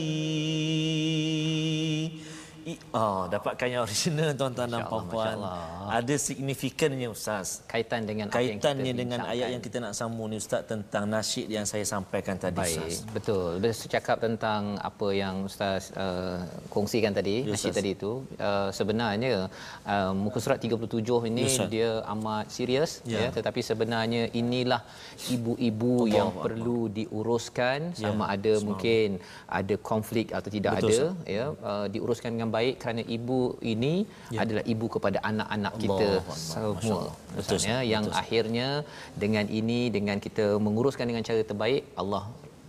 [2.92, 5.34] Oh, dapatkan yang original tuan-tuan dan Allah, puan-puan.
[5.36, 5.60] Allah.
[5.88, 7.64] Ada signifikannya ustaz.
[7.64, 9.32] kaitan dengan apa yang Kaitannya kita dengan bincangkan.
[9.32, 13.08] ayat yang kita nak sambung ni ustaz tentang nasyid yang saya sampaikan tadi Baik, ustaz.
[13.08, 13.50] betul.
[13.58, 17.78] Bercakap tentang apa yang Ustaz uh, kongsikan tadi, Ya, nasyid Ustaz.
[17.78, 19.48] tadi itu, uh, sebenarnya
[19.86, 21.68] uh, muka surat 37 ini Ya, Ustaz.
[21.70, 23.22] dia amat serius Ya.
[23.22, 23.28] ya.
[23.30, 24.82] tetapi sebenarnya inilah
[25.28, 26.42] ibu-ibu Allah yang Akbar.
[26.44, 32.34] perlu diuruskan Ya, sama ada mungkin ada konflik atau tidak Betul, ada ya uh, diuruskan
[32.34, 33.94] dengan baik kerana ibu ini
[34.34, 34.38] Ya.
[34.44, 37.02] adalah ibu kepada anak-anak kita Allah semua.
[37.36, 38.68] Betul, Ustaz, ya yang Betul, akhirnya
[39.16, 42.24] dengan ini dengan kita menguruskan dengan cara terbaik Allah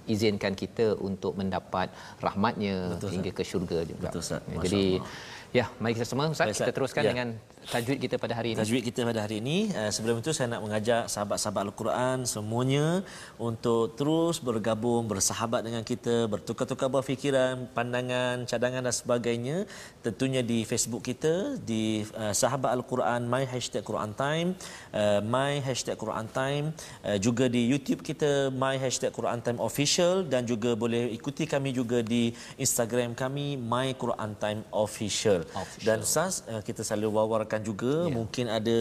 [0.10, 1.88] izinkan kita untuk mendapat
[2.20, 4.10] rahmatnya Betul, hingga ke syurga juga.
[4.10, 4.42] Betul, Ustaz.
[4.66, 5.06] Jadi Allah.
[5.54, 7.10] ya mari kita semua Ustaz Baik, kita teruskan Ya.
[7.14, 7.28] dengan
[7.70, 8.60] tajwid kita pada hari ini.
[8.60, 13.06] Tajwid kita pada hari ini uh, sebelum itu saya nak mengajak sahabat-sahabat Al-Quran semuanya
[13.38, 19.58] untuk terus bergabung bersahabat dengan kita bertukar-tukar berfikiran pandangan cadangan dan sebagainya
[20.02, 24.58] tentunya di Facebook kita di uh, sahabat Al-Quran my hashtag Quran time
[24.92, 26.66] uh, my hashtag Quran time
[27.06, 31.70] uh, juga di YouTube kita my hashtag Quran time official dan juga boleh ikuti kami
[31.80, 35.86] juga di Instagram kami my Quran time official, Official.
[35.86, 38.08] dan uh, kita selalu wawarkan juga Ya.
[38.08, 38.16] yeah.
[38.16, 38.78] mungkin ada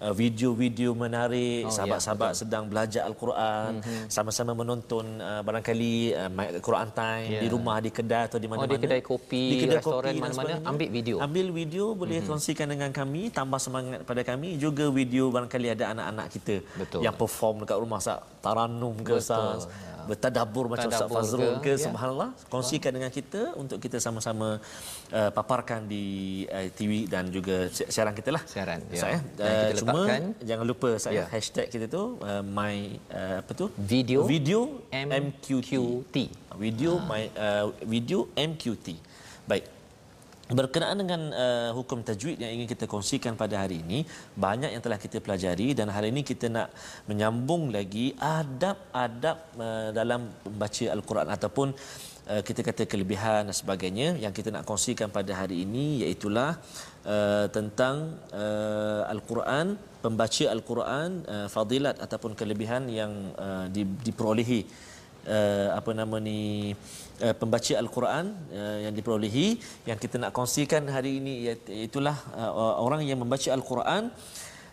[0.00, 4.06] uh, video-video menarik Oh, ya, sahabat-sahabat sedang belajar al-Quran mm-hmm.
[4.08, 6.30] sama-sama menonton uh, barangkali uh,
[6.60, 7.40] Quran time Ya.
[7.40, 10.88] di rumah di kedai atau di Oh, mana-mana di kedai kopi, restoran dan mana-mana, ambil
[10.90, 11.16] video.
[11.18, 12.30] ambil video boleh mm-hmm.
[12.30, 17.00] kongsikan dengan kami tambah semangat pada kami juga video barangkali ada anak-anak kita Betul.
[17.02, 19.68] yang perform dekat rumah Ustaz taranum ke Betul,
[20.10, 21.86] Bertadabur macam Ustaz Fazrul ke, ke, ya.
[21.86, 24.58] subhanallah kongsikan dengan kita untuk kita sama-sama
[25.14, 26.04] uh, paparkan di
[26.50, 28.94] uh, TV dan juga si- siaran kita lah Siaran, ya.
[28.98, 29.20] Ustaz, ya.
[29.38, 30.00] Dan Uh, kita cuma
[30.42, 31.24] jangan lupa saya Ya.
[31.30, 32.76] hashtag kita tu uh, my
[33.08, 35.70] uh, apa tu Video video MQT.
[35.70, 36.16] MQT
[36.58, 38.98] video my uh, video MQT
[39.46, 39.64] baik
[40.50, 44.02] Berkenaan dengan uh, hukum tajwid yang ingin kita kongsikan pada hari ini,
[44.34, 46.74] banyak yang telah kita pelajari dan hari ini kita nak
[47.06, 51.68] menyambung lagi adab-adab uh, dalam membaca al-Quran ataupun
[52.26, 56.58] uh, kita kata kelebihan dan sebagainya yang kita nak kongsikan pada hari ini iaitulah
[57.06, 64.66] uh, tentang uh, al-Quran, pembaca al-Quran, uh, fadilat ataupun kelebihan yang uh, di, diperolehi
[65.30, 66.74] uh, apa nama ni
[67.22, 73.04] uh, pembaca al-Quran uh, yang diperolehi yang kita nak kongsikan hari ini itulah uh, orang
[73.06, 74.10] yang membaca al-Quran.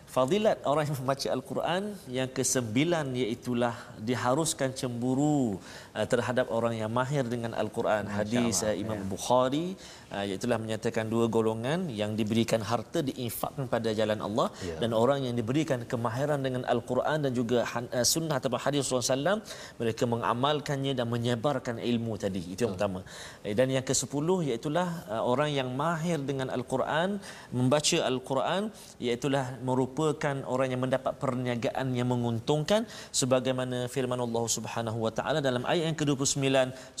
[0.08, 5.60] Fadilat orang yang membaca Al-Quran yang kesembilan iaitulah diharuskan cemburu
[5.98, 8.06] uh, terhadap orang yang mahir dengan Al-Quran.
[8.18, 9.06] Hadis uh, Imam ya.
[9.14, 9.66] Bukhari
[10.14, 14.76] uh, iaitulah menyatakan dua golongan yang diberikan harta diinfakkan pada jalan Allah ya.
[14.82, 19.42] dan orang yang diberikan kemahiran dengan Al-Quran dan juga uh, sunnah atau hadis Rasulullah SAW
[19.80, 22.42] mereka mengamalkannya dan menyebarkan ilmu tadi.
[22.54, 23.00] Itu yang pertama.
[23.46, 27.18] Eh, dan yang ke-10 iaitulah uh, orang yang mahir dengan Al-Quran
[27.50, 28.62] membaca Al-Quran
[29.02, 35.64] iaitulah merupakan orang yang mendapat perniagaan yang menguntungkan sebagaimana firman Allah Subhanahu wa taala dalam
[35.64, 36.44] ayat yang ke-29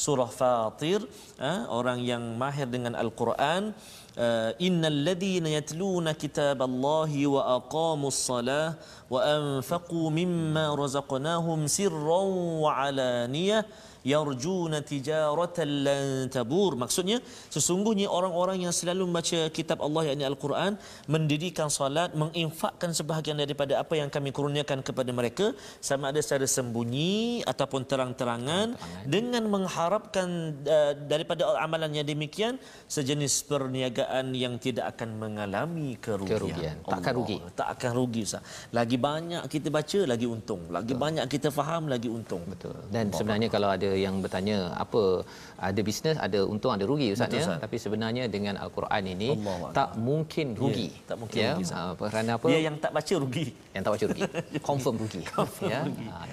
[0.04, 1.00] surah Fatir
[1.38, 3.76] uh, orang yang mahir dengan Al-Quran
[4.16, 8.74] uh, innal ladhina yatluna kitaballahi wa aqamus salah
[9.12, 12.32] wa anfaqu mimma razaqnahum sirran
[12.64, 13.62] wa alaniyah
[14.04, 17.18] yarjuna tijaratan lan tabur maksudnya
[17.54, 20.78] sesungguhnya orang-orang yang selalu membaca kitab Allah yakni al-Quran
[21.10, 25.46] mendirikan solat menginfakkan sebahagian daripada apa yang kami kurniakan kepada mereka
[25.88, 28.78] sama ada secara sembunyi ataupun terang-terangan
[29.14, 30.28] dengan mengharapkan
[30.66, 32.56] uh, daripada amalannya demikian
[32.86, 36.76] sejenis perniagaan yang tidak akan mengalami kerugian, kerugian.
[36.86, 38.42] takkan rugi tak akan rugi Ustaz.
[38.78, 41.02] lagi banyak kita baca lagi untung lagi Betul.
[41.04, 42.76] banyak kita faham lagi untung Betul.
[42.94, 43.18] dan Allah.
[43.18, 45.22] sebenarnya kalau ada yang bertanya apa
[45.58, 47.56] ada bisnes ada untung ada rugi ustaz ya?
[47.56, 50.04] Tapi sebenarnya dengan al-Quran ini Allah tak Allah.
[50.08, 50.88] mungkin rugi.
[50.92, 52.46] ya, tak mungkin ya, rugi uh, kerana apa?
[52.50, 53.46] Dia yang tak baca rugi.
[53.74, 54.22] Yang tak baca rugi.
[54.68, 55.20] Confirm rugi.
[55.28, 55.80] Confirm ya?
[55.86, 56.06] rugi.
[56.08, 56.26] Uh,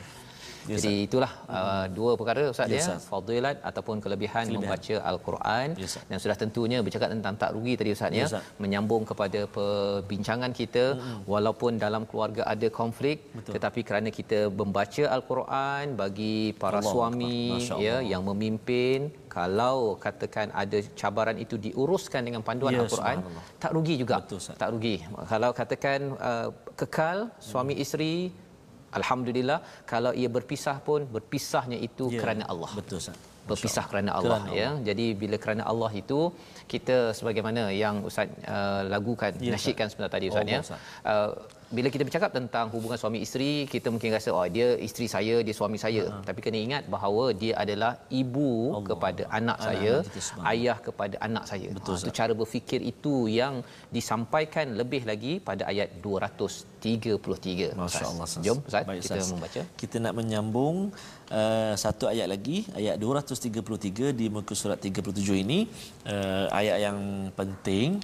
[0.65, 4.61] Ya, Jadi itulah uh, dua perkara Ustaz ya, ya fadilat ataupun kelebihan, kelebihan.
[4.65, 5.67] membaca al-Quran.
[5.81, 10.51] Ya, dan sudah tentunya bercakap tentang tak rugi tadi Ustaz ya, ya menyambung kepada perbincangan
[10.61, 11.19] kita hmm.
[11.33, 13.53] walaupun dalam keluarga ada konflik Betul.
[13.55, 17.37] tetapi kerana kita membaca al-Quran bagi para Allah suami
[17.85, 18.99] ya yang memimpin
[19.35, 23.17] kalau katakan ada cabaran itu diuruskan dengan panduan ya, al-Quran
[23.63, 24.17] tak rugi juga.
[24.23, 24.95] Betul, tak rugi.
[25.31, 25.99] Kalau katakan
[26.29, 26.47] uh,
[26.79, 27.17] kekal
[27.49, 27.83] suami hmm.
[27.83, 28.13] isteri
[28.99, 29.59] alhamdulillah
[29.91, 32.71] kalau ia berpisah pun berpisahnya itu ya, kerana Allah.
[32.79, 34.69] betul Ustaz berpisah kerana Allah kerana ya.
[34.69, 34.83] Allah.
[34.89, 36.19] jadi bila kerana Allah itu
[36.73, 40.61] kita sebagaimana yang ustaz uh, lagukan ya, nasyidkan sebentar tadi ustaz oh, ya.
[41.11, 41.31] Uh,
[41.77, 45.55] bila kita bercakap tentang hubungan suami isteri kita mungkin rasa oh dia isteri saya dia
[45.59, 46.03] suami saya.
[46.05, 46.23] Uh-huh.
[46.27, 48.83] tapi kena ingat bahawa dia adalah ibu Allah.
[48.89, 49.67] kepada anak Allah.
[49.67, 50.51] saya Allah.
[50.51, 51.69] ayah kepada anak saya.
[51.77, 53.55] Betul, ha, itu cara berfikir itu yang
[53.97, 59.61] disampaikan lebih lagi pada ayat 233 masyaallah jom ustaz Baik, kita membaca.
[59.81, 60.77] Kita nak menyambung
[61.31, 65.69] uh, satu ayat lagi ayat 233 di muka surat 37 ini.
[66.05, 68.01] Uh, ayat yang penting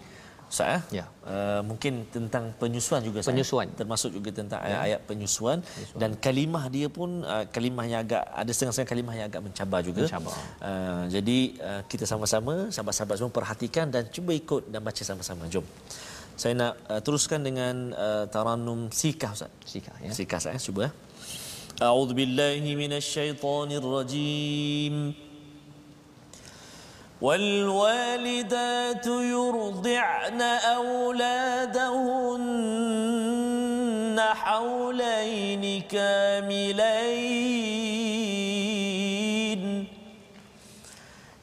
[0.52, 1.00] Ustaz eh?
[1.00, 1.06] ya.
[1.24, 3.72] Uh, mungkin tentang penyusuan juga penyusuan.
[3.72, 3.78] Saya.
[3.80, 4.68] termasuk juga tentang ya.
[4.68, 6.00] ayat-ayat penyusuan, penyusuan.
[6.04, 10.04] Dan kalimah dia pun uh, kalimah yang agak ada setengah-setengah kalimah yang agak mencabar juga.
[10.12, 10.36] Mencabar.
[10.60, 15.48] Uh, jadi uh, kita sama-sama sahabat-sahabat semua perhatikan dan cuba ikut dan baca sama-sama.
[15.48, 15.64] Jom.
[16.36, 19.56] Saya nak uh, teruskan dengan uh, taranum sikah Ustaz.
[19.64, 20.12] Sikah ya.
[20.12, 20.92] Sikah saya cuba
[21.82, 25.14] أعوذ بالله من الشيطان الرجيم.
[27.22, 31.82] والوالدات يرضعن أولادهن
[34.20, 36.82] حولين كاملين.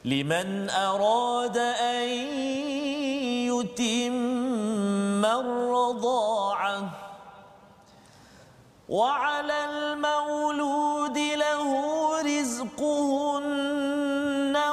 [0.05, 2.07] لمن أراد أن
[3.51, 7.08] يتم الرضاعة
[8.89, 11.71] وعلى المولود له
[12.21, 13.49] رزقهن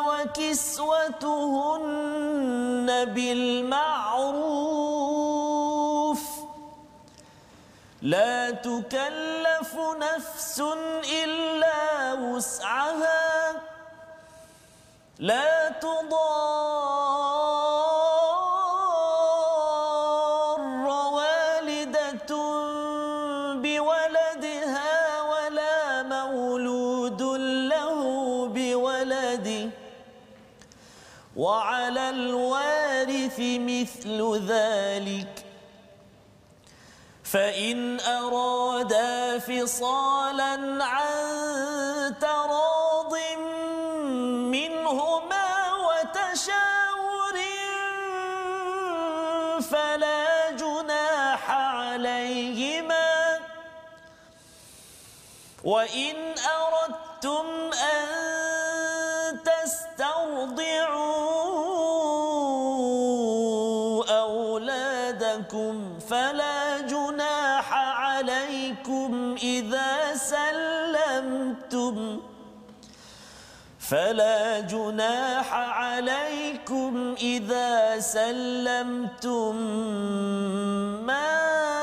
[0.09, 1.45] وكسوتهن
[3.05, 3.77] بالمعروف.
[8.03, 10.63] لا تكلف نفس
[11.25, 13.63] إلا وسعها.
[15.19, 16.36] لا تضار
[33.59, 35.45] مثل ذلك.
[37.25, 43.15] فإن أرادا فصالا عن تراض
[44.53, 47.37] منهما وتشاور
[49.71, 53.41] فلا جناح عليهما.
[55.65, 56.26] وإن
[73.89, 79.57] فلا جناح عليكم إذا سلمتم.
[81.07, 81.76] ما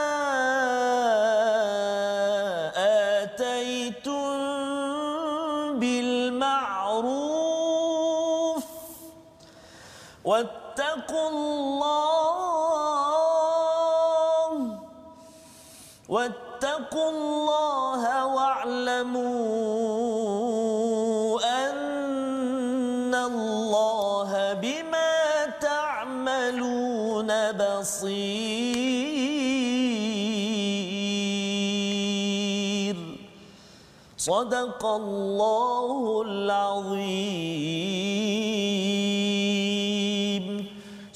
[34.23, 35.99] صدق الله
[36.29, 37.89] العظيم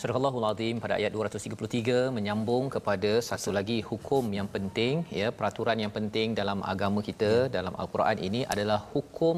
[0.02, 5.78] Surah Allahul Azim pada ayat 233 menyambung kepada satu lagi hukum yang penting ya peraturan
[5.82, 9.36] yang penting dalam agama kita dalam al-Quran ini adalah hukum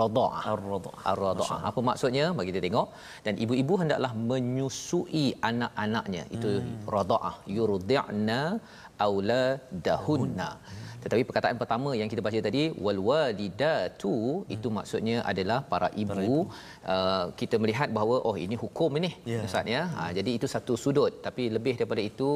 [0.00, 0.42] radha'ah.
[0.52, 1.02] Ar-radha'ah.
[1.12, 1.58] Ar-radha'ah.
[1.70, 2.24] Apa maksudnya?
[2.38, 2.88] Bagi kita tengok.
[3.26, 6.22] Dan ibu-ibu hendaklah menyusui anak-anaknya.
[6.36, 6.88] Itu hmm.
[6.96, 7.34] radha'ah.
[7.56, 8.40] Yurdi'na
[9.05, 10.51] auladahunna.
[11.03, 14.55] Tetapi perkataan pertama yang kita baca tadi wal walidatu hmm.
[14.55, 16.39] itu maksudnya adalah para ibu, para ibu.
[16.93, 19.45] Uh, kita melihat bahawa oh ini hukum ini yeah.
[19.47, 19.83] ustaz ya.
[19.97, 22.29] Ha, jadi itu satu sudut tapi lebih daripada itu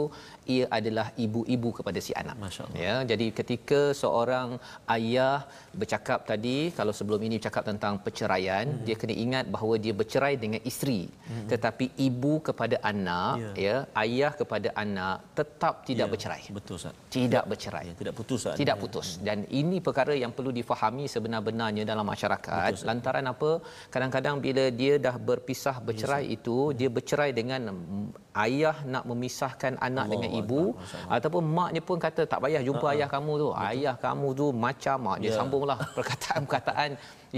[0.56, 2.38] ia adalah ibu-ibu kepada si anak.
[2.86, 2.96] Ya.
[3.12, 4.58] Jadi ketika seorang
[4.98, 5.38] ayah
[5.82, 8.84] bercakap tadi kalau sebelum ini bercakap tentang perceraian hmm.
[8.88, 11.48] dia kena ingat bahawa dia bercerai dengan isteri hmm.
[11.54, 13.56] tetapi ibu kepada anak yeah.
[13.66, 16.14] ya ayah kepada anak tetap tidak yeah.
[16.14, 16.44] bercerai.
[16.58, 16.96] Betul ustaz.
[17.18, 17.86] Tidak bercerai.
[17.92, 18.42] Ya, tidak putus.
[18.42, 23.52] Ustaz tidak putus dan ini perkara yang perlu difahami sebenar-benarnya dalam masyarakat Betul, lantaran apa
[23.94, 27.62] kadang-kadang bila dia dah berpisah bercerai yes, itu dia bercerai dengan
[28.46, 31.18] ayah nak memisahkan anak Allah dengan ibu Allah.
[31.18, 32.96] ataupun maknya pun kata tak payah jumpa uh-huh.
[32.96, 33.68] ayah kamu tu Betul.
[33.72, 35.38] ayah kamu tu macam mak dia yeah.
[35.40, 36.90] sambunglah perkataan-perkataan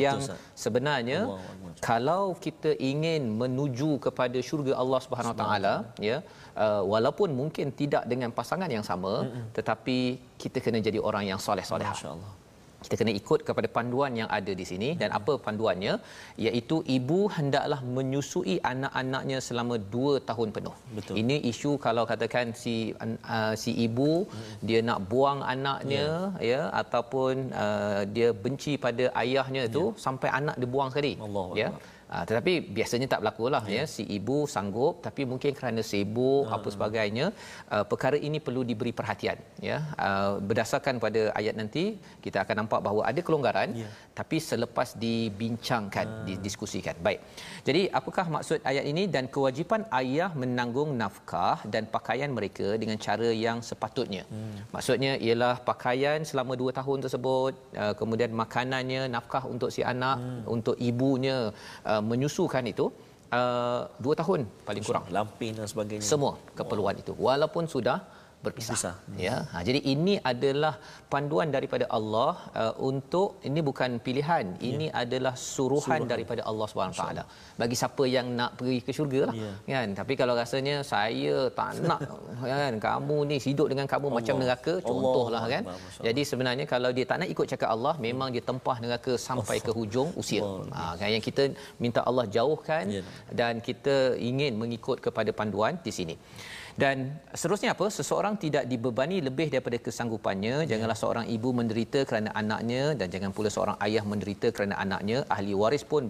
[0.05, 1.77] yang Betul, sebenarnya Allah.
[1.89, 5.75] kalau kita ingin menuju kepada syurga Allah Subhanahu Wa Taala
[6.09, 6.17] ya
[6.65, 9.45] uh, walaupun mungkin tidak dengan pasangan yang sama mm-hmm.
[9.57, 9.97] tetapi
[10.41, 12.33] kita kena jadi orang yang soleh-soleh insyaallah
[12.85, 15.93] kita kena ikut kepada panduan yang ada di sini dan apa panduannya
[16.45, 20.75] iaitu ibu hendaklah menyusui anak-anaknya selama 2 tahun penuh.
[20.97, 21.15] Betul.
[21.21, 24.53] Ini isu kalau katakan si uh, si ibu hmm.
[24.69, 26.07] dia nak buang anaknya
[26.39, 26.51] yeah.
[26.51, 29.91] ya ataupun uh, dia benci pada ayahnya yeah.
[30.07, 31.13] sampai anak dibuang sekali.
[31.27, 31.69] Allah ya.
[31.73, 31.95] Allah.
[32.07, 33.83] Uh, tetapi biasanya tak berlaku lah yeah.
[33.83, 36.55] ya si ibu sanggup tapi mungkin kerana sibuk uh.
[36.55, 37.25] apa sebagainya
[37.75, 39.35] uh, perkara ini perlu diberi perhatian
[39.69, 41.83] ya uh, berdasarkan pada ayat nanti
[42.25, 43.91] kita akan nampak bahawa ada kelonggaran yeah.
[44.19, 46.23] tapi selepas dibincangkan uh.
[46.27, 47.19] didiskusikan baik
[47.67, 53.29] jadi apakah maksud ayat ini dan kewajipan ayah menanggung nafkah dan pakaian mereka dengan cara
[53.35, 54.71] yang sepatutnya hmm.
[54.71, 57.53] maksudnya ialah pakaian selama 2 tahun tersebut
[57.83, 60.41] uh, kemudian makanannya nafkah untuk si anak hmm.
[60.55, 61.37] untuk ibunya
[61.83, 62.85] uh, Uh, menyusukan itu
[63.33, 65.03] uh, dua tahun paling kurang.
[65.09, 66.05] Lampin dan sebagainya.
[66.05, 67.01] Semua keperluan oh.
[67.01, 67.13] itu.
[67.17, 67.97] Walaupun sudah
[68.45, 68.73] berpisah.
[68.73, 68.95] berpisah.
[69.25, 69.35] Ya.
[69.51, 70.73] Ha, jadi ini adalah
[71.13, 74.45] panduan daripada Allah uh, untuk ini bukan pilihan.
[74.57, 74.67] Ya.
[74.69, 77.23] Ini adalah suruhan, suruhan daripada Allah Subhanahu taala.
[77.61, 79.35] Bagi siapa yang nak pergi ke syurga lah.
[79.43, 79.51] Ya.
[79.73, 79.87] Kan?
[79.99, 82.01] Tapi kalau rasanya saya tak nak
[82.51, 84.17] kan kamu ni hidup dengan kamu Allah.
[84.19, 85.63] macam neraka contohlah kan.
[85.73, 86.03] Allah.
[86.07, 89.73] Jadi sebenarnya kalau dia tak nak ikut cakap Allah memang dia tempah neraka sampai ke
[89.79, 90.43] hujung usia.
[90.77, 91.45] Ha, kan yang kita
[91.83, 93.03] minta Allah jauhkan ya.
[93.39, 93.95] dan kita
[94.29, 96.17] ingin mengikut kepada panduan di sini.
[96.77, 96.97] Dan
[97.39, 97.85] seterusnya apa?
[97.97, 100.55] Seseorang tidak dibebani lebih daripada kesanggupannya.
[100.61, 100.67] Ya.
[100.71, 105.25] Janganlah seorang ibu menderita kerana anaknya dan jangan pula seorang ayah menderita kerana anaknya.
[105.35, 106.05] Ahli waris pun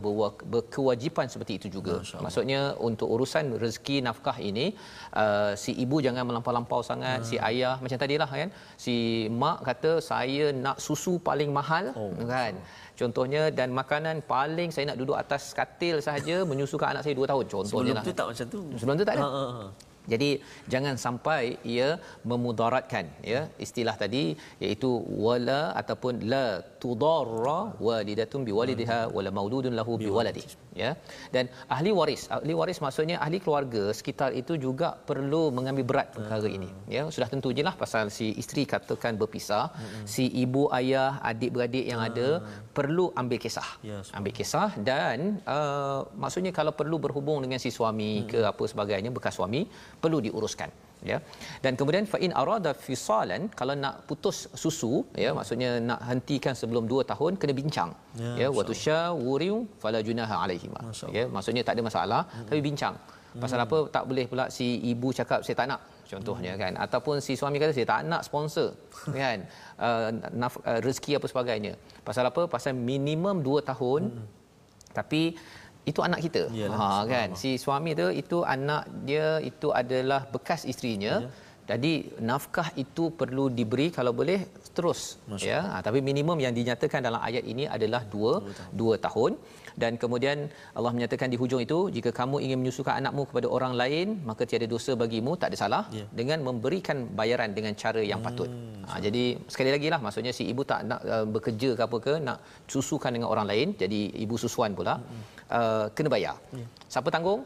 [0.54, 1.96] berkewajipan seperti itu juga.
[2.26, 4.76] Maksudnya untuk urusan rezeki nafkah ini
[5.24, 7.30] uh, si ibu jangan melampau-lampau sangat, hmm.
[7.32, 8.52] si ayah macam tadilah kan.
[8.76, 8.96] Si
[9.32, 12.54] mak kata saya nak susu paling mahal oh, kan.
[13.00, 17.46] Contohnya dan makanan paling saya nak duduk atas katil sahaja menyusukan anak saya 2 tahun
[17.56, 18.18] contohnya Sebelum tu lah.
[18.20, 18.60] tak macam tu.
[18.76, 19.24] Sebelum tu tak ada.
[19.24, 19.66] Ha, ha, ha.
[20.12, 20.30] Jadi
[20.74, 21.42] jangan sampai
[21.76, 21.90] ia
[22.32, 23.42] memudaratkan ya.
[23.66, 24.24] Istilah tadi
[24.66, 24.92] iaitu
[25.26, 26.46] wala ataupun la
[26.84, 30.44] tudarra walidatun biwalidiha wala mauludun lahu biwaladi
[30.84, 30.92] ya.
[31.36, 36.50] Dan ahli waris ahli waris maksudnya ahli keluarga sekitar itu juga perlu mengambil berat perkara
[36.58, 37.04] ini ya.
[37.16, 39.66] Sudah tentu jelah pasal si isteri katakan berpisah
[40.16, 42.30] si ibu ayah adik beradik yang ada
[42.78, 43.70] perlu ambil kisah.
[43.90, 49.10] Ya, ambil kisah dan uh, maksudnya kalau perlu berhubung dengan si suami ke apa sebagainya
[49.18, 49.62] bekas suami
[50.04, 50.70] perlu diuruskan
[51.12, 51.18] ya
[51.64, 54.94] dan kemudian fa in arada fisalan kalau nak putus susu
[55.24, 57.92] ya maksudnya nak hentikan sebelum 2 tahun kena bincang
[58.24, 60.74] ya, ya wa tusyawuru fala junaha alaihim
[61.18, 62.48] ya maksudnya tak ada masalah hmm.
[62.50, 62.98] tapi bincang
[63.44, 63.66] pasal hmm.
[63.68, 65.82] apa tak boleh pula si ibu cakap saya tak nak
[66.12, 66.62] contohnya hmm.
[66.62, 68.70] kan ataupun si suami kata saya tak nak sponsor
[69.22, 69.40] kan
[69.78, 70.10] uh,
[70.42, 71.74] naf, uh, rezeki apa sebagainya
[72.08, 74.26] pasal apa pasal minimum 2 tahun hmm.
[74.98, 75.38] tapi
[75.90, 76.44] itu anak kita.
[76.60, 77.30] Yalah, ha kan?
[77.42, 81.46] si suami tu itu anak dia itu adalah bekas isterinya ya.
[81.68, 81.94] Jadi
[82.30, 84.40] nafkah itu perlu diberi kalau boleh
[84.76, 85.00] terus
[85.32, 85.60] Masya ya.
[85.72, 89.32] Ha, tapi minimum yang dinyatakan dalam ayat ini adalah 2 2 tahun
[89.82, 90.38] dan kemudian
[90.78, 94.68] Allah menyatakan di hujung itu jika kamu ingin menyusukan anakmu kepada orang lain maka tiada
[94.76, 96.06] dosa bagimu tak ada salah Ya.
[96.20, 98.50] dengan memberikan bayaran dengan cara yang patut.
[98.90, 99.24] Ha, jadi
[99.54, 102.38] sekali lagi lah maksudnya si ibu tak nak uh, bekerja ke apa ke nak
[102.74, 104.96] susukan dengan orang lain jadi ibu susuan pula
[105.58, 106.36] uh, kena bayar.
[106.94, 107.42] Siapa tanggung?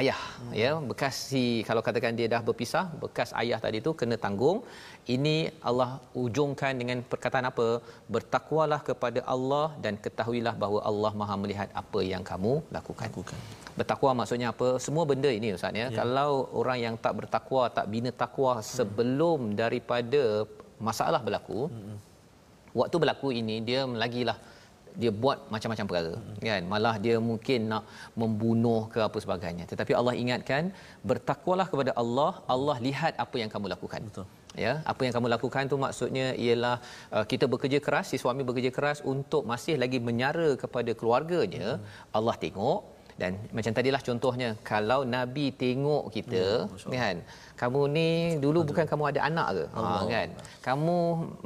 [0.00, 0.20] Ayah
[0.62, 4.58] ya bekas si kalau katakan dia dah berpisah bekas ayah tadi tu kena tanggung.
[5.14, 5.36] Ini
[5.68, 5.90] Allah
[6.22, 7.68] ujungkan dengan perkataan apa?
[8.14, 13.08] Bertakwalah kepada Allah dan ketahuilah bahawa Allah Maha melihat apa yang kamu lakukan.
[13.10, 13.40] Lakukan.
[13.78, 14.68] bertakwa maksudnya apa?
[14.84, 15.86] Semua benda ini ustaz ya.
[16.00, 16.30] Kalau
[16.60, 20.22] orang yang tak bertakwa tak bina takwa sebelum daripada
[20.88, 21.60] masalah berlaku
[22.80, 24.38] waktu berlaku ini dia lagilah
[25.02, 26.12] dia buat macam-macam perkara
[26.48, 26.62] kan?
[26.72, 27.84] Malah dia mungkin nak
[28.20, 29.64] membunuh ke apa sebagainya.
[29.72, 30.62] Tetapi Allah ingatkan
[31.10, 34.02] bertakwalah kepada Allah Allah lihat apa yang kamu lakukan.
[34.10, 34.26] Betul.
[34.64, 36.76] ya apa yang kamu lakukan tu maksudnya ialah
[37.16, 41.68] uh, kita bekerja keras si suami bekerja keras untuk masih lagi menyara kepada keluarganya.
[42.18, 46.44] Allah tengok dan macam tadilah contohnya kalau nabi tengok kita
[46.94, 47.16] Ya, kan
[47.60, 48.08] kamu ni
[48.44, 49.64] dulu bukan kamu ada anak ke?
[49.76, 49.82] Ha
[50.14, 50.28] kan?
[50.66, 50.96] Kamu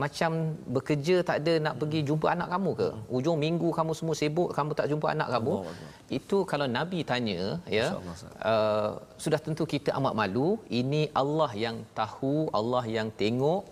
[0.03, 0.31] macam
[0.77, 2.89] bekerja tak ada nak pergi jumpa anak kamu ke?
[3.17, 5.55] Ujung minggu kamu semua sibuk kamu tak jumpa anak kamu.
[5.65, 7.41] Allah itu kalau nabi tanya
[7.77, 7.87] ya
[8.53, 8.91] uh,
[9.25, 10.49] sudah tentu kita amat malu.
[10.81, 13.63] Ini Allah yang tahu Allah yang tengok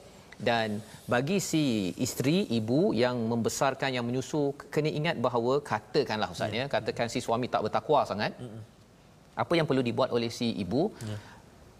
[0.49, 0.69] dan
[1.13, 1.65] bagi si
[2.07, 4.43] isteri ibu yang membesarkan yang menyusu
[4.75, 8.33] kena ingat bahawa katakanlah ustaz ya katakan si suami tak bertakwa sangat
[9.43, 10.83] apa yang perlu dibuat oleh si ibu?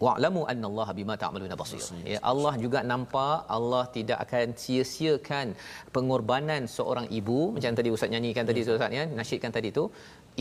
[0.05, 1.81] Wa'lamu annallaha bima ta'maluna basir.
[2.13, 5.47] Ya Allah juga nampak Allah tidak akan sia-siakan
[5.95, 7.39] pengorbanan seorang ibu.
[7.55, 9.85] Macam tadi ustaz nyanyikan tadi ustaz ya nasyidkan tadi tu.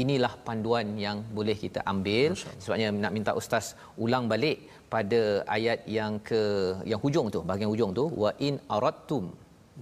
[0.03, 2.33] Inilah panduan yang boleh kita ambil.
[2.63, 4.59] Sebabnya nak minta ustaz ulang balik
[4.95, 5.21] pada
[5.57, 6.43] ayat yang ke
[6.91, 9.27] yang hujung tu bahagian hujung tu wa in aradtum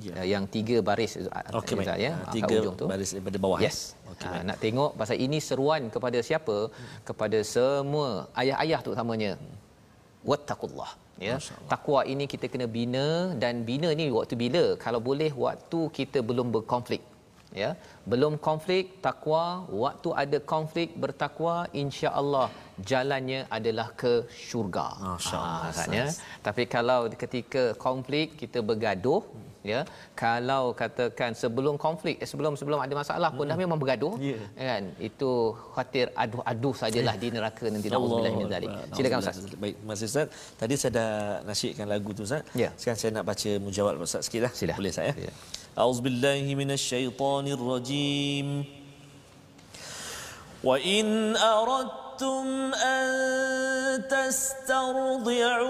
[0.06, 0.14] Ya.
[0.18, 0.24] ya.
[0.32, 1.74] yang tiga baris baik.
[1.82, 3.58] Ustaz, ya kat Tiga hujung tu baris daripada bawah.
[3.64, 3.78] Yes.
[4.12, 4.44] Okay, baik.
[4.48, 6.56] nak tengok pasal ini seruan kepada siapa?
[7.08, 9.32] Kepada semua ayah-ayah terutamanya.
[10.30, 10.90] Wattaqullah.
[11.26, 11.34] Ya.
[11.72, 13.06] Takwa ini kita kena bina
[13.42, 14.64] dan bina ni waktu bila?
[14.84, 17.02] Kalau boleh waktu kita belum berkonflik.
[17.54, 17.70] Ya.
[18.04, 22.48] Belum konflik takwa, waktu ada konflik bertakwa insya-Allah
[22.90, 24.88] jalannya adalah ke syurga.
[25.00, 26.06] Masya Allah, Ah, ya.
[26.44, 29.22] Tapi kalau ketika konflik kita bergaduh
[29.66, 29.82] ya
[30.14, 34.38] kalau katakan sebelum konflik eh, sebelum sebelum ada masalah pun dah memang bergaduh Ya.
[34.54, 35.30] kan itu
[35.74, 39.36] khawatir aduh-aduh sajalah di neraka nanti naudzubillah min zalik silakan ustaz.
[39.58, 40.26] Baik, kasih Ustaz.
[40.60, 41.10] Tadi saya dah
[41.48, 42.46] nasyidkan lagu tu Ustaz.
[42.54, 42.70] Ya.
[42.80, 44.52] Sekarang saya nak baca mujawab Ustaz sikit lah.
[44.54, 44.74] Sila.
[44.78, 45.12] Boleh saya?
[45.18, 45.32] Ya.
[45.78, 48.78] A'udzubillahi minasyaitonirrajim.
[50.64, 53.08] وإن أردتم أن
[54.10, 55.68] تسترضعوا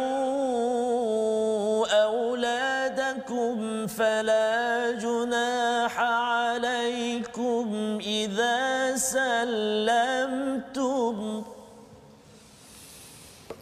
[2.04, 9.84] أولادكم فلا جناح عليكم إذا سلمتم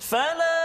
[0.01, 0.56] فلا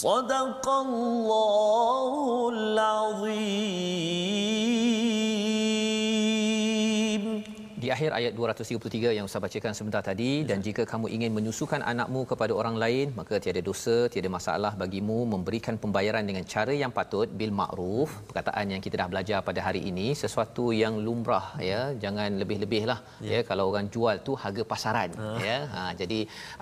[0.00, 4.06] صدق الله العظيم
[8.19, 10.31] ayat 233 yang Ustaz bacakan sebentar tadi.
[10.49, 15.19] Dan jika kamu ingin menyusukan anakmu kepada orang lain maka tiada dosa tiada masalah bagimu
[15.33, 18.09] memberikan pembayaran dengan cara yang patut bil ma'ruf.
[18.29, 21.81] Perkataan yang kita dah belajar pada hari ini sesuatu yang lumrah ya.
[22.03, 22.99] Jangan lebih-lebih lah
[23.31, 23.41] ya.
[23.49, 25.11] kalau orang jual tu harga pasaran
[25.47, 25.57] ya.
[25.73, 26.19] Ha, jadi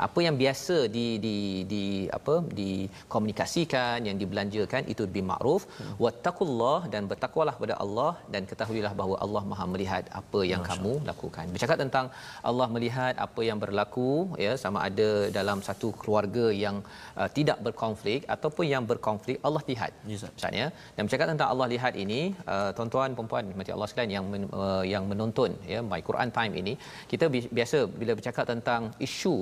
[0.07, 1.35] apa yang biasa di di
[1.73, 1.83] di
[2.19, 5.63] apa dikomunikasikan yang dibelanjakan itu bil ma'ruf.
[6.03, 11.38] Wattaqullah dan bertakwalah kepada Allah dan ketahuilah bahawa Allah Maha melihat apa yang kamu lakukan.
[11.55, 12.05] Bercakap tentang
[12.49, 14.09] Allah melihat apa yang berlaku
[14.45, 15.09] ya sama ada
[15.39, 16.77] dalam satu keluarga yang
[17.21, 19.91] uh, tidak berkonflik ataupun yang berkonflik Allah lihat.
[20.09, 20.33] Ya, Ustaz.
[20.39, 20.67] Ustaz ya.
[20.95, 22.21] Dan bercakap tentang Allah lihat ini
[22.53, 26.53] uh, tuan-tuan puan-puan mati Allah sekalian yang men, uh, yang menonton ya My Quran Time
[26.61, 26.75] ini
[27.11, 29.35] kita bi- biasa bila bercakap tentang isu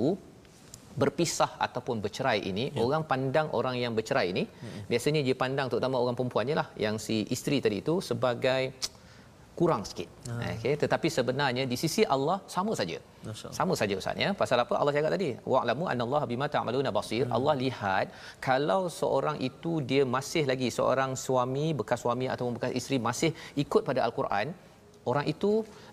[1.02, 2.82] berpisah ataupun bercerai ini ya.
[2.84, 4.80] orang pandang orang yang bercerai ini hmm.
[4.92, 8.62] biasanya dia pandang terutama orang perempuannya lah yang si isteri tadi itu sebagai
[9.58, 10.08] kurang sikit.
[10.30, 10.34] Ha.
[10.54, 12.98] Okey, tetapi sebenarnya di sisi Allah sama saja.
[13.58, 14.30] Sama saja ustaz ya.
[14.42, 15.30] Pasal apa Allah cakap tadi?
[15.52, 17.24] Wa'lamu annallaha bima ta'maluna basir.
[17.26, 17.36] Hmm.
[17.36, 18.06] Allah lihat
[18.48, 23.30] kalau seorang itu dia masih lagi seorang suami, bekas suami ataupun bekas isteri masih
[23.64, 24.48] ikut pada al-Quran,
[25.10, 25.52] orang itu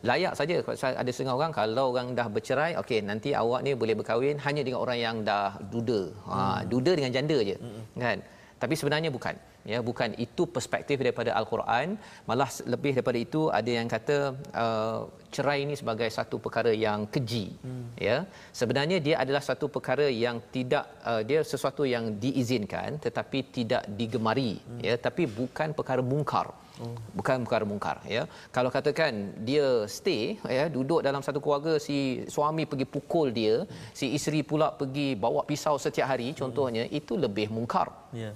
[0.10, 0.56] layak saja
[1.02, 4.80] ada setengah orang kalau orang dah bercerai okey nanti awak ni boleh berkahwin hanya dengan
[4.86, 6.62] orang yang dah duda ha hmm.
[6.72, 7.84] duda dengan janda je hmm.
[8.06, 8.18] kan
[8.66, 9.38] tapi sebenarnya bukan
[9.72, 11.88] ya bukan itu perspektif daripada al-Quran
[12.30, 14.18] malah lebih daripada itu ada yang kata
[14.64, 15.00] uh,
[15.36, 17.86] cerai ini sebagai satu perkara yang keji hmm.
[18.08, 18.18] ya
[18.60, 24.54] sebenarnya dia adalah satu perkara yang tidak uh, dia sesuatu yang diizinkan tetapi tidak digemari
[24.62, 24.82] hmm.
[24.88, 26.48] ya tapi bukan perkara mungkar
[26.80, 26.98] hmm.
[27.18, 28.24] bukan perkara mungkar ya
[28.58, 29.14] kalau katakan
[29.50, 31.98] dia stay ya duduk dalam satu keluarga si
[32.38, 33.94] suami pergi pukul dia hmm.
[34.00, 37.00] si isteri pula pergi bawa pisau setiap hari contohnya hmm.
[37.02, 37.90] itu lebih mungkar
[38.24, 38.36] yeah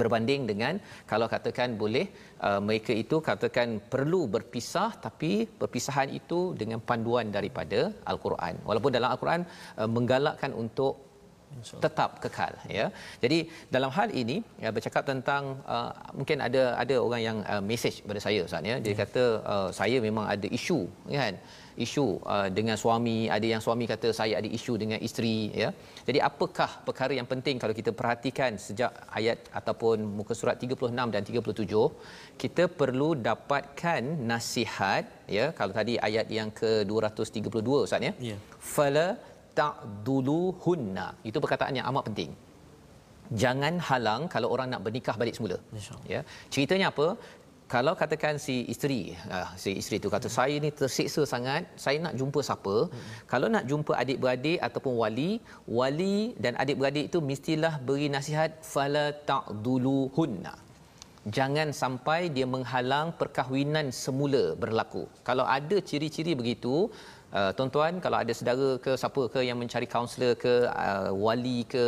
[0.00, 0.74] berbanding dengan
[1.10, 2.06] kalau katakan boleh
[2.46, 7.80] uh, mereka itu katakan perlu berpisah tapi perpisahan itu dengan panduan daripada
[8.12, 9.42] al-Quran walaupun dalam al-Quran
[9.80, 11.10] uh, menggalakkan untuk
[11.84, 12.86] tetap kekal ya.
[13.22, 13.38] Jadi
[13.74, 15.42] dalam hal ini ya bercakap tentang
[15.74, 18.76] uh, mungkin ada ada orang yang uh, message pada saya Ustaz ya.
[18.84, 18.98] Dia ya.
[19.02, 19.24] kata
[19.54, 20.80] uh, saya memang ada isu
[21.10, 21.34] kan.
[21.84, 25.70] Isu uh, dengan suami, ada yang suami kata saya ada isu dengan isteri ya.
[26.08, 31.22] Jadi apakah perkara yang penting kalau kita perhatikan sejak ayat ataupun muka surat 36 dan
[31.30, 34.02] 37 kita perlu dapatkan
[34.32, 35.04] nasihat
[35.38, 38.12] ya kalau tadi ayat yang ke 232 Ustaz ya.
[38.30, 38.36] Ya.
[38.74, 39.08] Fala
[39.58, 41.08] ta'duluhunna.
[41.30, 42.32] Itu perkataan yang amat penting.
[43.42, 45.56] Jangan halang kalau orang nak bernikah balik semula.
[46.12, 46.20] Ya.
[46.54, 47.06] Ceritanya apa?
[47.70, 50.36] Kalau katakan si isteri, uh, si isteri tu kata hmm.
[50.36, 52.76] saya ni tersiksa sangat, saya nak jumpa siapa?
[52.90, 53.02] Hmm.
[53.32, 55.30] Kalau nak jumpa adik-beradik ataupun wali,
[55.78, 60.54] wali dan adik-beradik itu mestilah beri nasihat fala ta'duluhunna.
[61.36, 65.04] Jangan sampai dia menghalang perkahwinan semula berlaku.
[65.30, 66.90] Kalau ada ciri-ciri begitu,
[67.30, 71.84] Uh, tuan-tuan kalau ada saudara ke siapa ke yang mencari kaunselor ke uh, wali ke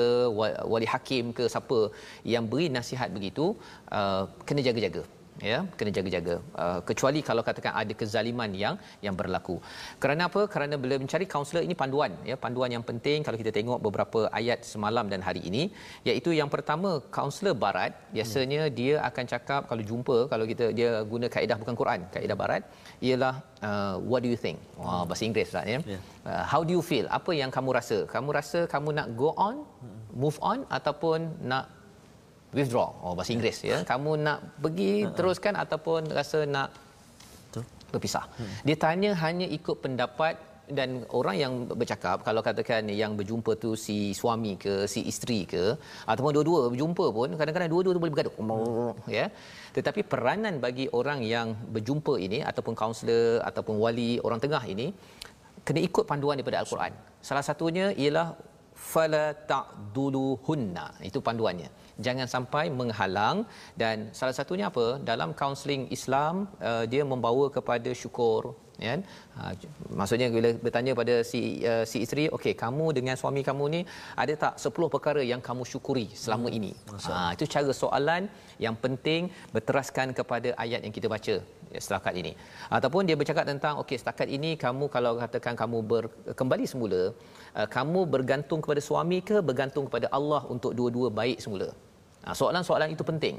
[0.73, 1.79] wali hakim ke siapa
[2.23, 3.47] yang beri nasihat begitu
[3.91, 5.03] uh, kena jaga-jaga
[5.41, 6.35] ya kena jaga-jaga.
[6.63, 8.75] Uh, kecuali kalau katakan ada kezaliman yang
[9.07, 9.57] yang berlaku.
[10.03, 10.43] Kerana apa?
[10.55, 12.13] Kerana bila mencari kaunselor ini panduan.
[12.31, 15.63] Ya panduan yang penting kalau kita tengok beberapa ayat semalam dan hari ini.
[16.09, 18.75] Iaitu yang pertama kaunselor barat biasanya hmm.
[18.79, 22.63] dia akan cakap kalau jumpa kalau kita dia guna kaedah bukan Quran kaedah barat
[23.09, 23.35] ialah
[23.69, 24.59] uh, what do you think?
[24.77, 25.79] Wah bahasa Inggeris Ustaz ya.
[25.95, 26.03] Yeah.
[26.29, 27.07] uh, how do you feel?
[27.19, 27.99] Apa yang kamu rasa?
[28.15, 30.01] Kamu rasa kamu nak go on hmm.
[30.23, 31.82] move on ataupun nak
[32.57, 32.89] withdraw.
[33.03, 33.79] Oh bahasa Inggeris ya.
[33.93, 35.15] Kamu nak pergi uh-huh.
[35.17, 36.69] teruskan ataupun rasa nak
[37.49, 37.65] Betul.
[37.93, 38.25] berpisah.
[38.39, 38.55] Hmm.
[38.69, 40.35] dia tanya hanya ikut pendapat
[40.79, 42.17] dan orang yang bercakap.
[42.27, 45.65] Kalau katakan yang berjumpa tu si suami ke si isteri ke
[46.13, 48.37] ataupun dua-dua berjumpa pun kadang-kadang dua-dua tu boleh bergaduh.
[48.39, 48.93] Hmm.
[49.19, 49.27] ya.
[49.77, 54.89] Tetapi peranan bagi orang yang berjumpa ini ataupun kaunselor ataupun wali orang tengah ini
[55.67, 56.93] kena ikut panduan daripada al-Quran.
[57.29, 58.29] Salah satunya ialah
[58.93, 60.87] fala ta'duluhunna.
[61.09, 63.45] Itu panduannya jangan sampai menghalang.
[63.77, 65.01] Dan salah satunya apa?
[65.11, 68.95] Dalam kaunseling Islam uh, dia membawa kepada syukur ya
[69.39, 69.53] uh,
[70.01, 71.41] maksudnya bila bertanya pada si
[71.73, 73.81] uh, si isteri okey kamu dengan suami kamu ni
[74.23, 76.59] ada tak 10 perkara yang kamu syukuri selama hmm.
[76.59, 76.73] ini?
[77.07, 78.23] ha itu cara soalan
[78.65, 81.35] yang penting berteraskan kepada ayat yang kita baca
[81.75, 82.33] ya, setakat ini.
[82.77, 86.05] Ataupun dia bercakap tentang okey setakat ini kamu kalau katakan kamu ber,
[86.41, 87.03] kembali semula
[87.59, 91.71] uh, kamu bergantung kepada suami ke bergantung kepada Allah untuk dua-dua baik semula
[92.25, 93.37] Ha, soalan-soalan itu penting.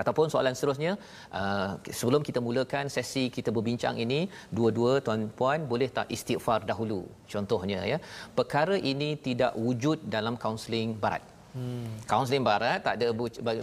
[0.00, 0.92] Ataupun soalan seterusnya,
[1.32, 7.00] uh, sebelum kita mulakan sesi kita berbincang ini, dua-dua tuan-puan boleh tak istighfar dahulu.
[7.32, 7.98] Contohnya ya,
[8.38, 11.24] perkara ini tidak wujud dalam kaunseling barat.
[11.56, 11.84] Hmm.
[12.10, 13.06] Kaunseling barat tak ada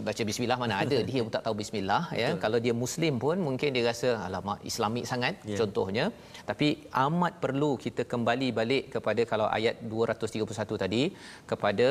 [0.07, 2.29] baca bismillah mana ada dia pun tak tahu bismillah ya.
[2.43, 5.59] Kalau dia muslim pun mungkin dia rasa alamak islamik sangat yeah.
[5.59, 6.05] contohnya.
[6.49, 6.67] Tapi
[7.05, 11.03] amat perlu kita kembali balik kepada kalau ayat 231 tadi
[11.51, 11.89] kepada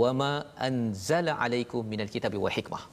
[0.00, 0.32] wama
[0.68, 2.84] anzala alaikum minal kitabi wa hikmah.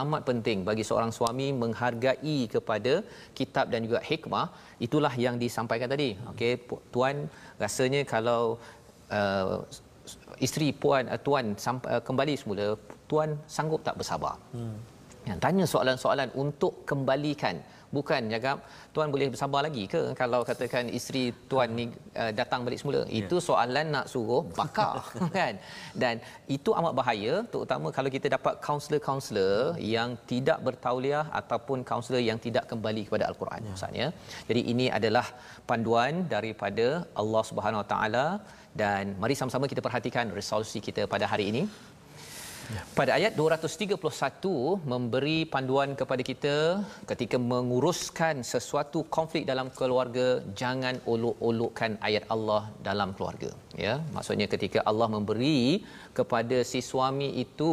[0.00, 2.92] Amat penting bagi seorang suami menghargai kepada
[3.38, 4.46] kitab dan juga hikmah
[4.86, 6.10] itulah yang disampaikan tadi.
[6.32, 6.52] Okey
[6.94, 7.16] tuan
[7.64, 8.42] rasanya kalau
[9.18, 9.56] uh,
[10.46, 12.66] isteri puan uh, tuan sampai uh, kembali semula
[13.10, 14.76] tuan sanggup tak bersabar hmm.
[15.28, 17.56] ya, tanya soalan-soalan untuk kembalikan
[17.96, 18.56] bukan cakap
[18.94, 21.84] tuan boleh bersabar lagi ke kalau katakan isteri tuan ni
[22.22, 23.18] uh, datang balik semula yeah.
[23.20, 25.00] itu soalan nak suruh bakar
[25.38, 25.54] kan
[26.02, 26.14] dan
[26.56, 32.66] itu amat bahaya terutama kalau kita dapat kaunselor-kaunselor yang tidak bertauliah ataupun kaunselor yang tidak
[32.72, 33.70] kembali kepada al-Quran yeah.
[33.72, 34.08] maksudnya
[34.50, 35.26] jadi ini adalah
[35.70, 36.86] panduan daripada
[37.22, 38.26] Allah Subhanahu Wa Taala
[38.82, 41.62] dan mari sama-sama kita perhatikan resolusi kita pada hari ini.
[42.98, 43.96] Pada ayat 231
[44.92, 46.56] memberi panduan kepada kita
[47.10, 50.26] ketika menguruskan sesuatu konflik dalam keluarga
[50.60, 53.50] jangan olok-olokkan ayat Allah dalam keluarga.
[53.84, 55.80] Ya maksudnya ketika Allah memberi
[56.18, 57.72] kepada si suami itu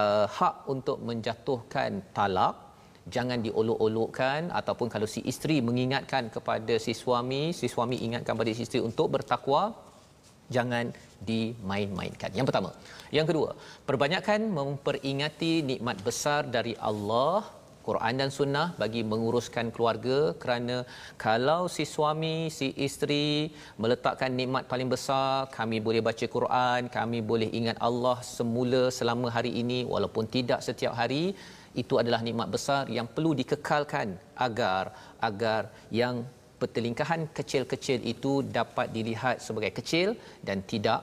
[0.00, 2.56] uh, hak untuk menjatuhkan talak
[3.14, 8.64] jangan diolok-olokkan ataupun kalau si isteri mengingatkan kepada si suami si suami ingatkan kepada si
[8.64, 9.62] isteri untuk bertakwa
[10.56, 10.86] jangan
[11.30, 12.30] dimain-mainkan.
[12.38, 12.70] Yang pertama.
[13.16, 13.50] Yang kedua,
[13.88, 20.76] perbanyakkan memperingati nikmat besar dari Allah Quran dan sunnah bagi menguruskan keluarga kerana
[21.24, 23.50] kalau si suami si isteri
[23.82, 29.52] meletakkan nikmat paling besar kami boleh baca Quran kami boleh ingat Allah semula selama hari
[29.62, 31.24] ini walaupun tidak setiap hari
[31.82, 34.08] itu adalah nikmat besar yang perlu dikekalkan
[34.46, 34.84] agar
[35.28, 35.62] agar
[36.00, 36.16] yang
[36.62, 40.08] pertelingkahan kecil-kecil itu dapat dilihat sebagai kecil
[40.48, 41.00] dan tidak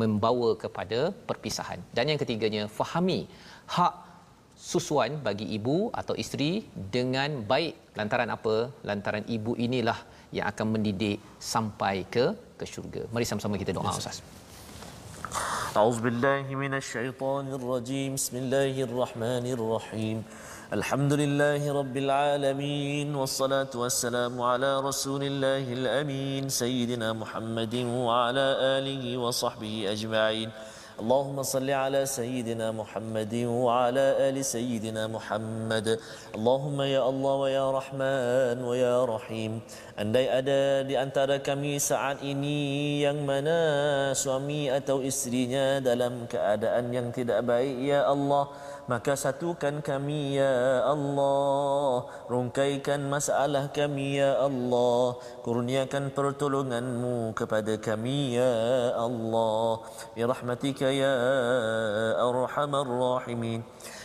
[0.00, 1.80] membawa kepada perpisahan.
[1.96, 3.20] Dan yang ketiganya, fahami
[3.76, 3.94] hak
[4.72, 6.52] susuan bagi ibu atau isteri
[6.96, 8.56] dengan baik lantaran apa?
[8.88, 9.98] Lantaran ibu inilah
[10.36, 11.18] yang akan mendidik
[11.52, 12.24] sampai ke
[12.58, 13.02] ke syurga.
[13.14, 14.18] Mari sama-sama kita doa Ustaz.
[15.74, 18.14] A'udzubillahi minasyaitonirrajim.
[18.14, 20.22] Bismillahirrahmanirrahim.
[20.72, 29.92] الحمد لله رب العالمين والصلاة والسلام على رسول الله الأمين سيدنا محمد وعلى آله وصحبه
[29.92, 30.50] أجمعين
[30.99, 35.87] اللهم صل على سيدنا محمد وعلى آل سيدنا محمد
[36.35, 39.63] اللهم يا الله ويا رحمن ويا رحيم
[39.99, 43.59] Andai ada di antara kami saat ini yang mana
[44.15, 48.47] suami atau istrinya dalam keadaan yang tidak baik ya Allah
[48.84, 52.04] maka satukan kami ya Allah.
[52.28, 55.16] Rungkaikan masalah kami ya Allah.
[55.40, 58.52] Kurniakan pertolonganmu kepada kami ya
[58.96, 59.84] Allah.
[60.12, 61.12] Bi rahmatika ya
[62.20, 63.64] arhamar rahimin.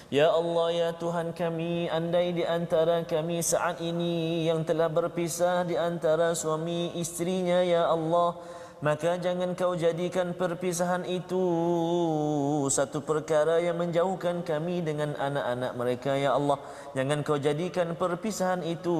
[0.09, 5.77] Ya Allah, ya Tuhan kami, andai di antara kami saat ini yang telah berpisah di
[5.77, 8.33] antara suami istrinya, Ya Allah,
[8.79, 11.43] maka jangan kau jadikan perpisahan itu
[12.71, 16.55] satu perkara yang menjauhkan kami dengan anak-anak mereka ya Allah.
[16.95, 18.95] Jangan kau jadikan perpisahan itu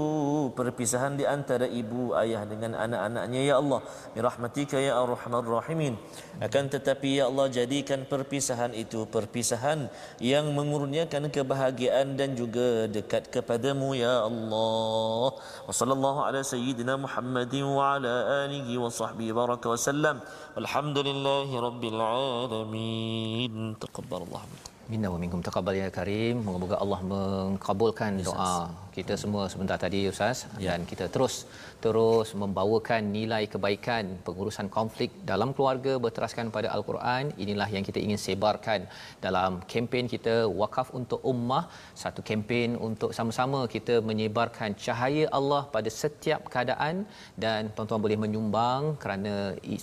[0.52, 3.80] perpisahan di antara ibu ayah dengan anak-anaknya ya Allah.
[4.12, 5.96] Bi rahmatika ya arhamar rahimin.
[6.44, 9.88] Akan tetapi ya Allah jadikan perpisahan itu perpisahan
[10.20, 15.40] yang mengurniakan kebahagiaan dan juga dekat kepadamu ya Allah.
[15.40, 19.32] Wa sallallahu ala sayyidina Muhammadin wa ala alihi wa sahbihi.
[19.32, 20.20] Baraka وسلم
[20.56, 23.54] والحمد لله رب العالمين.
[23.80, 24.79] تقبل الله منكم.
[24.92, 26.36] Minna wa minkum taqabbal ya karim.
[26.46, 28.54] Moga-moga Allah mengabulkan yes, doa
[28.96, 30.70] kita semua sebentar tadi Ustaz ya.
[30.70, 31.36] dan kita terus
[31.84, 37.30] terus membawakan nilai kebaikan pengurusan konflik dalam keluarga berteraskan pada al-Quran.
[37.44, 38.90] Inilah yang kita ingin sebarkan
[39.26, 41.64] dalam kempen kita Wakaf untuk Ummah,
[42.04, 47.06] satu kempen untuk sama-sama kita menyebarkan cahaya Allah pada setiap keadaan
[47.46, 49.36] dan tuan-tuan boleh menyumbang kerana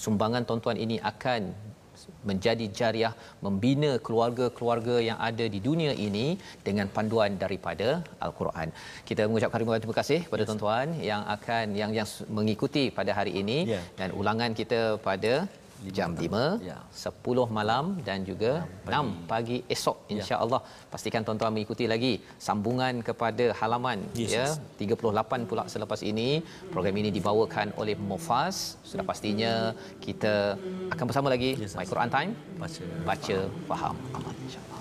[0.04, 1.42] sumbangan tuan-tuan ini akan
[2.30, 3.12] menjadi jariah
[3.46, 6.26] membina keluarga-keluarga yang ada di dunia ini
[6.68, 7.88] dengan panduan daripada
[8.26, 8.68] al-Quran.
[9.08, 12.08] Kita mengucapkan terima kasih kepada tuan-tuan yang akan yang yang
[12.38, 13.84] mengikuti pada hari ini yeah.
[14.00, 15.34] dan ulangan kita pada
[15.96, 16.78] jam 5 ya.
[16.90, 18.52] 10 malam dan juga
[18.86, 20.10] ya, 6 pagi esok ya.
[20.16, 20.60] insya-Allah.
[20.64, 20.88] Ya.
[20.92, 22.12] pastikan tuan-tuan mengikuti lagi
[22.46, 24.46] sambungan kepada halaman yes, ya
[24.80, 26.28] 38 pula selepas ini.
[26.72, 28.80] Program ini dibawakan oleh Mufas.
[28.90, 29.52] Sudah pastinya
[30.06, 30.34] kita
[30.94, 31.50] akan bersama lagi.
[31.60, 32.32] Yes, My Quran Time.
[32.62, 32.84] Baca.
[33.10, 33.36] Baca
[33.70, 33.96] faham.
[34.16, 34.75] Amal insya-Allah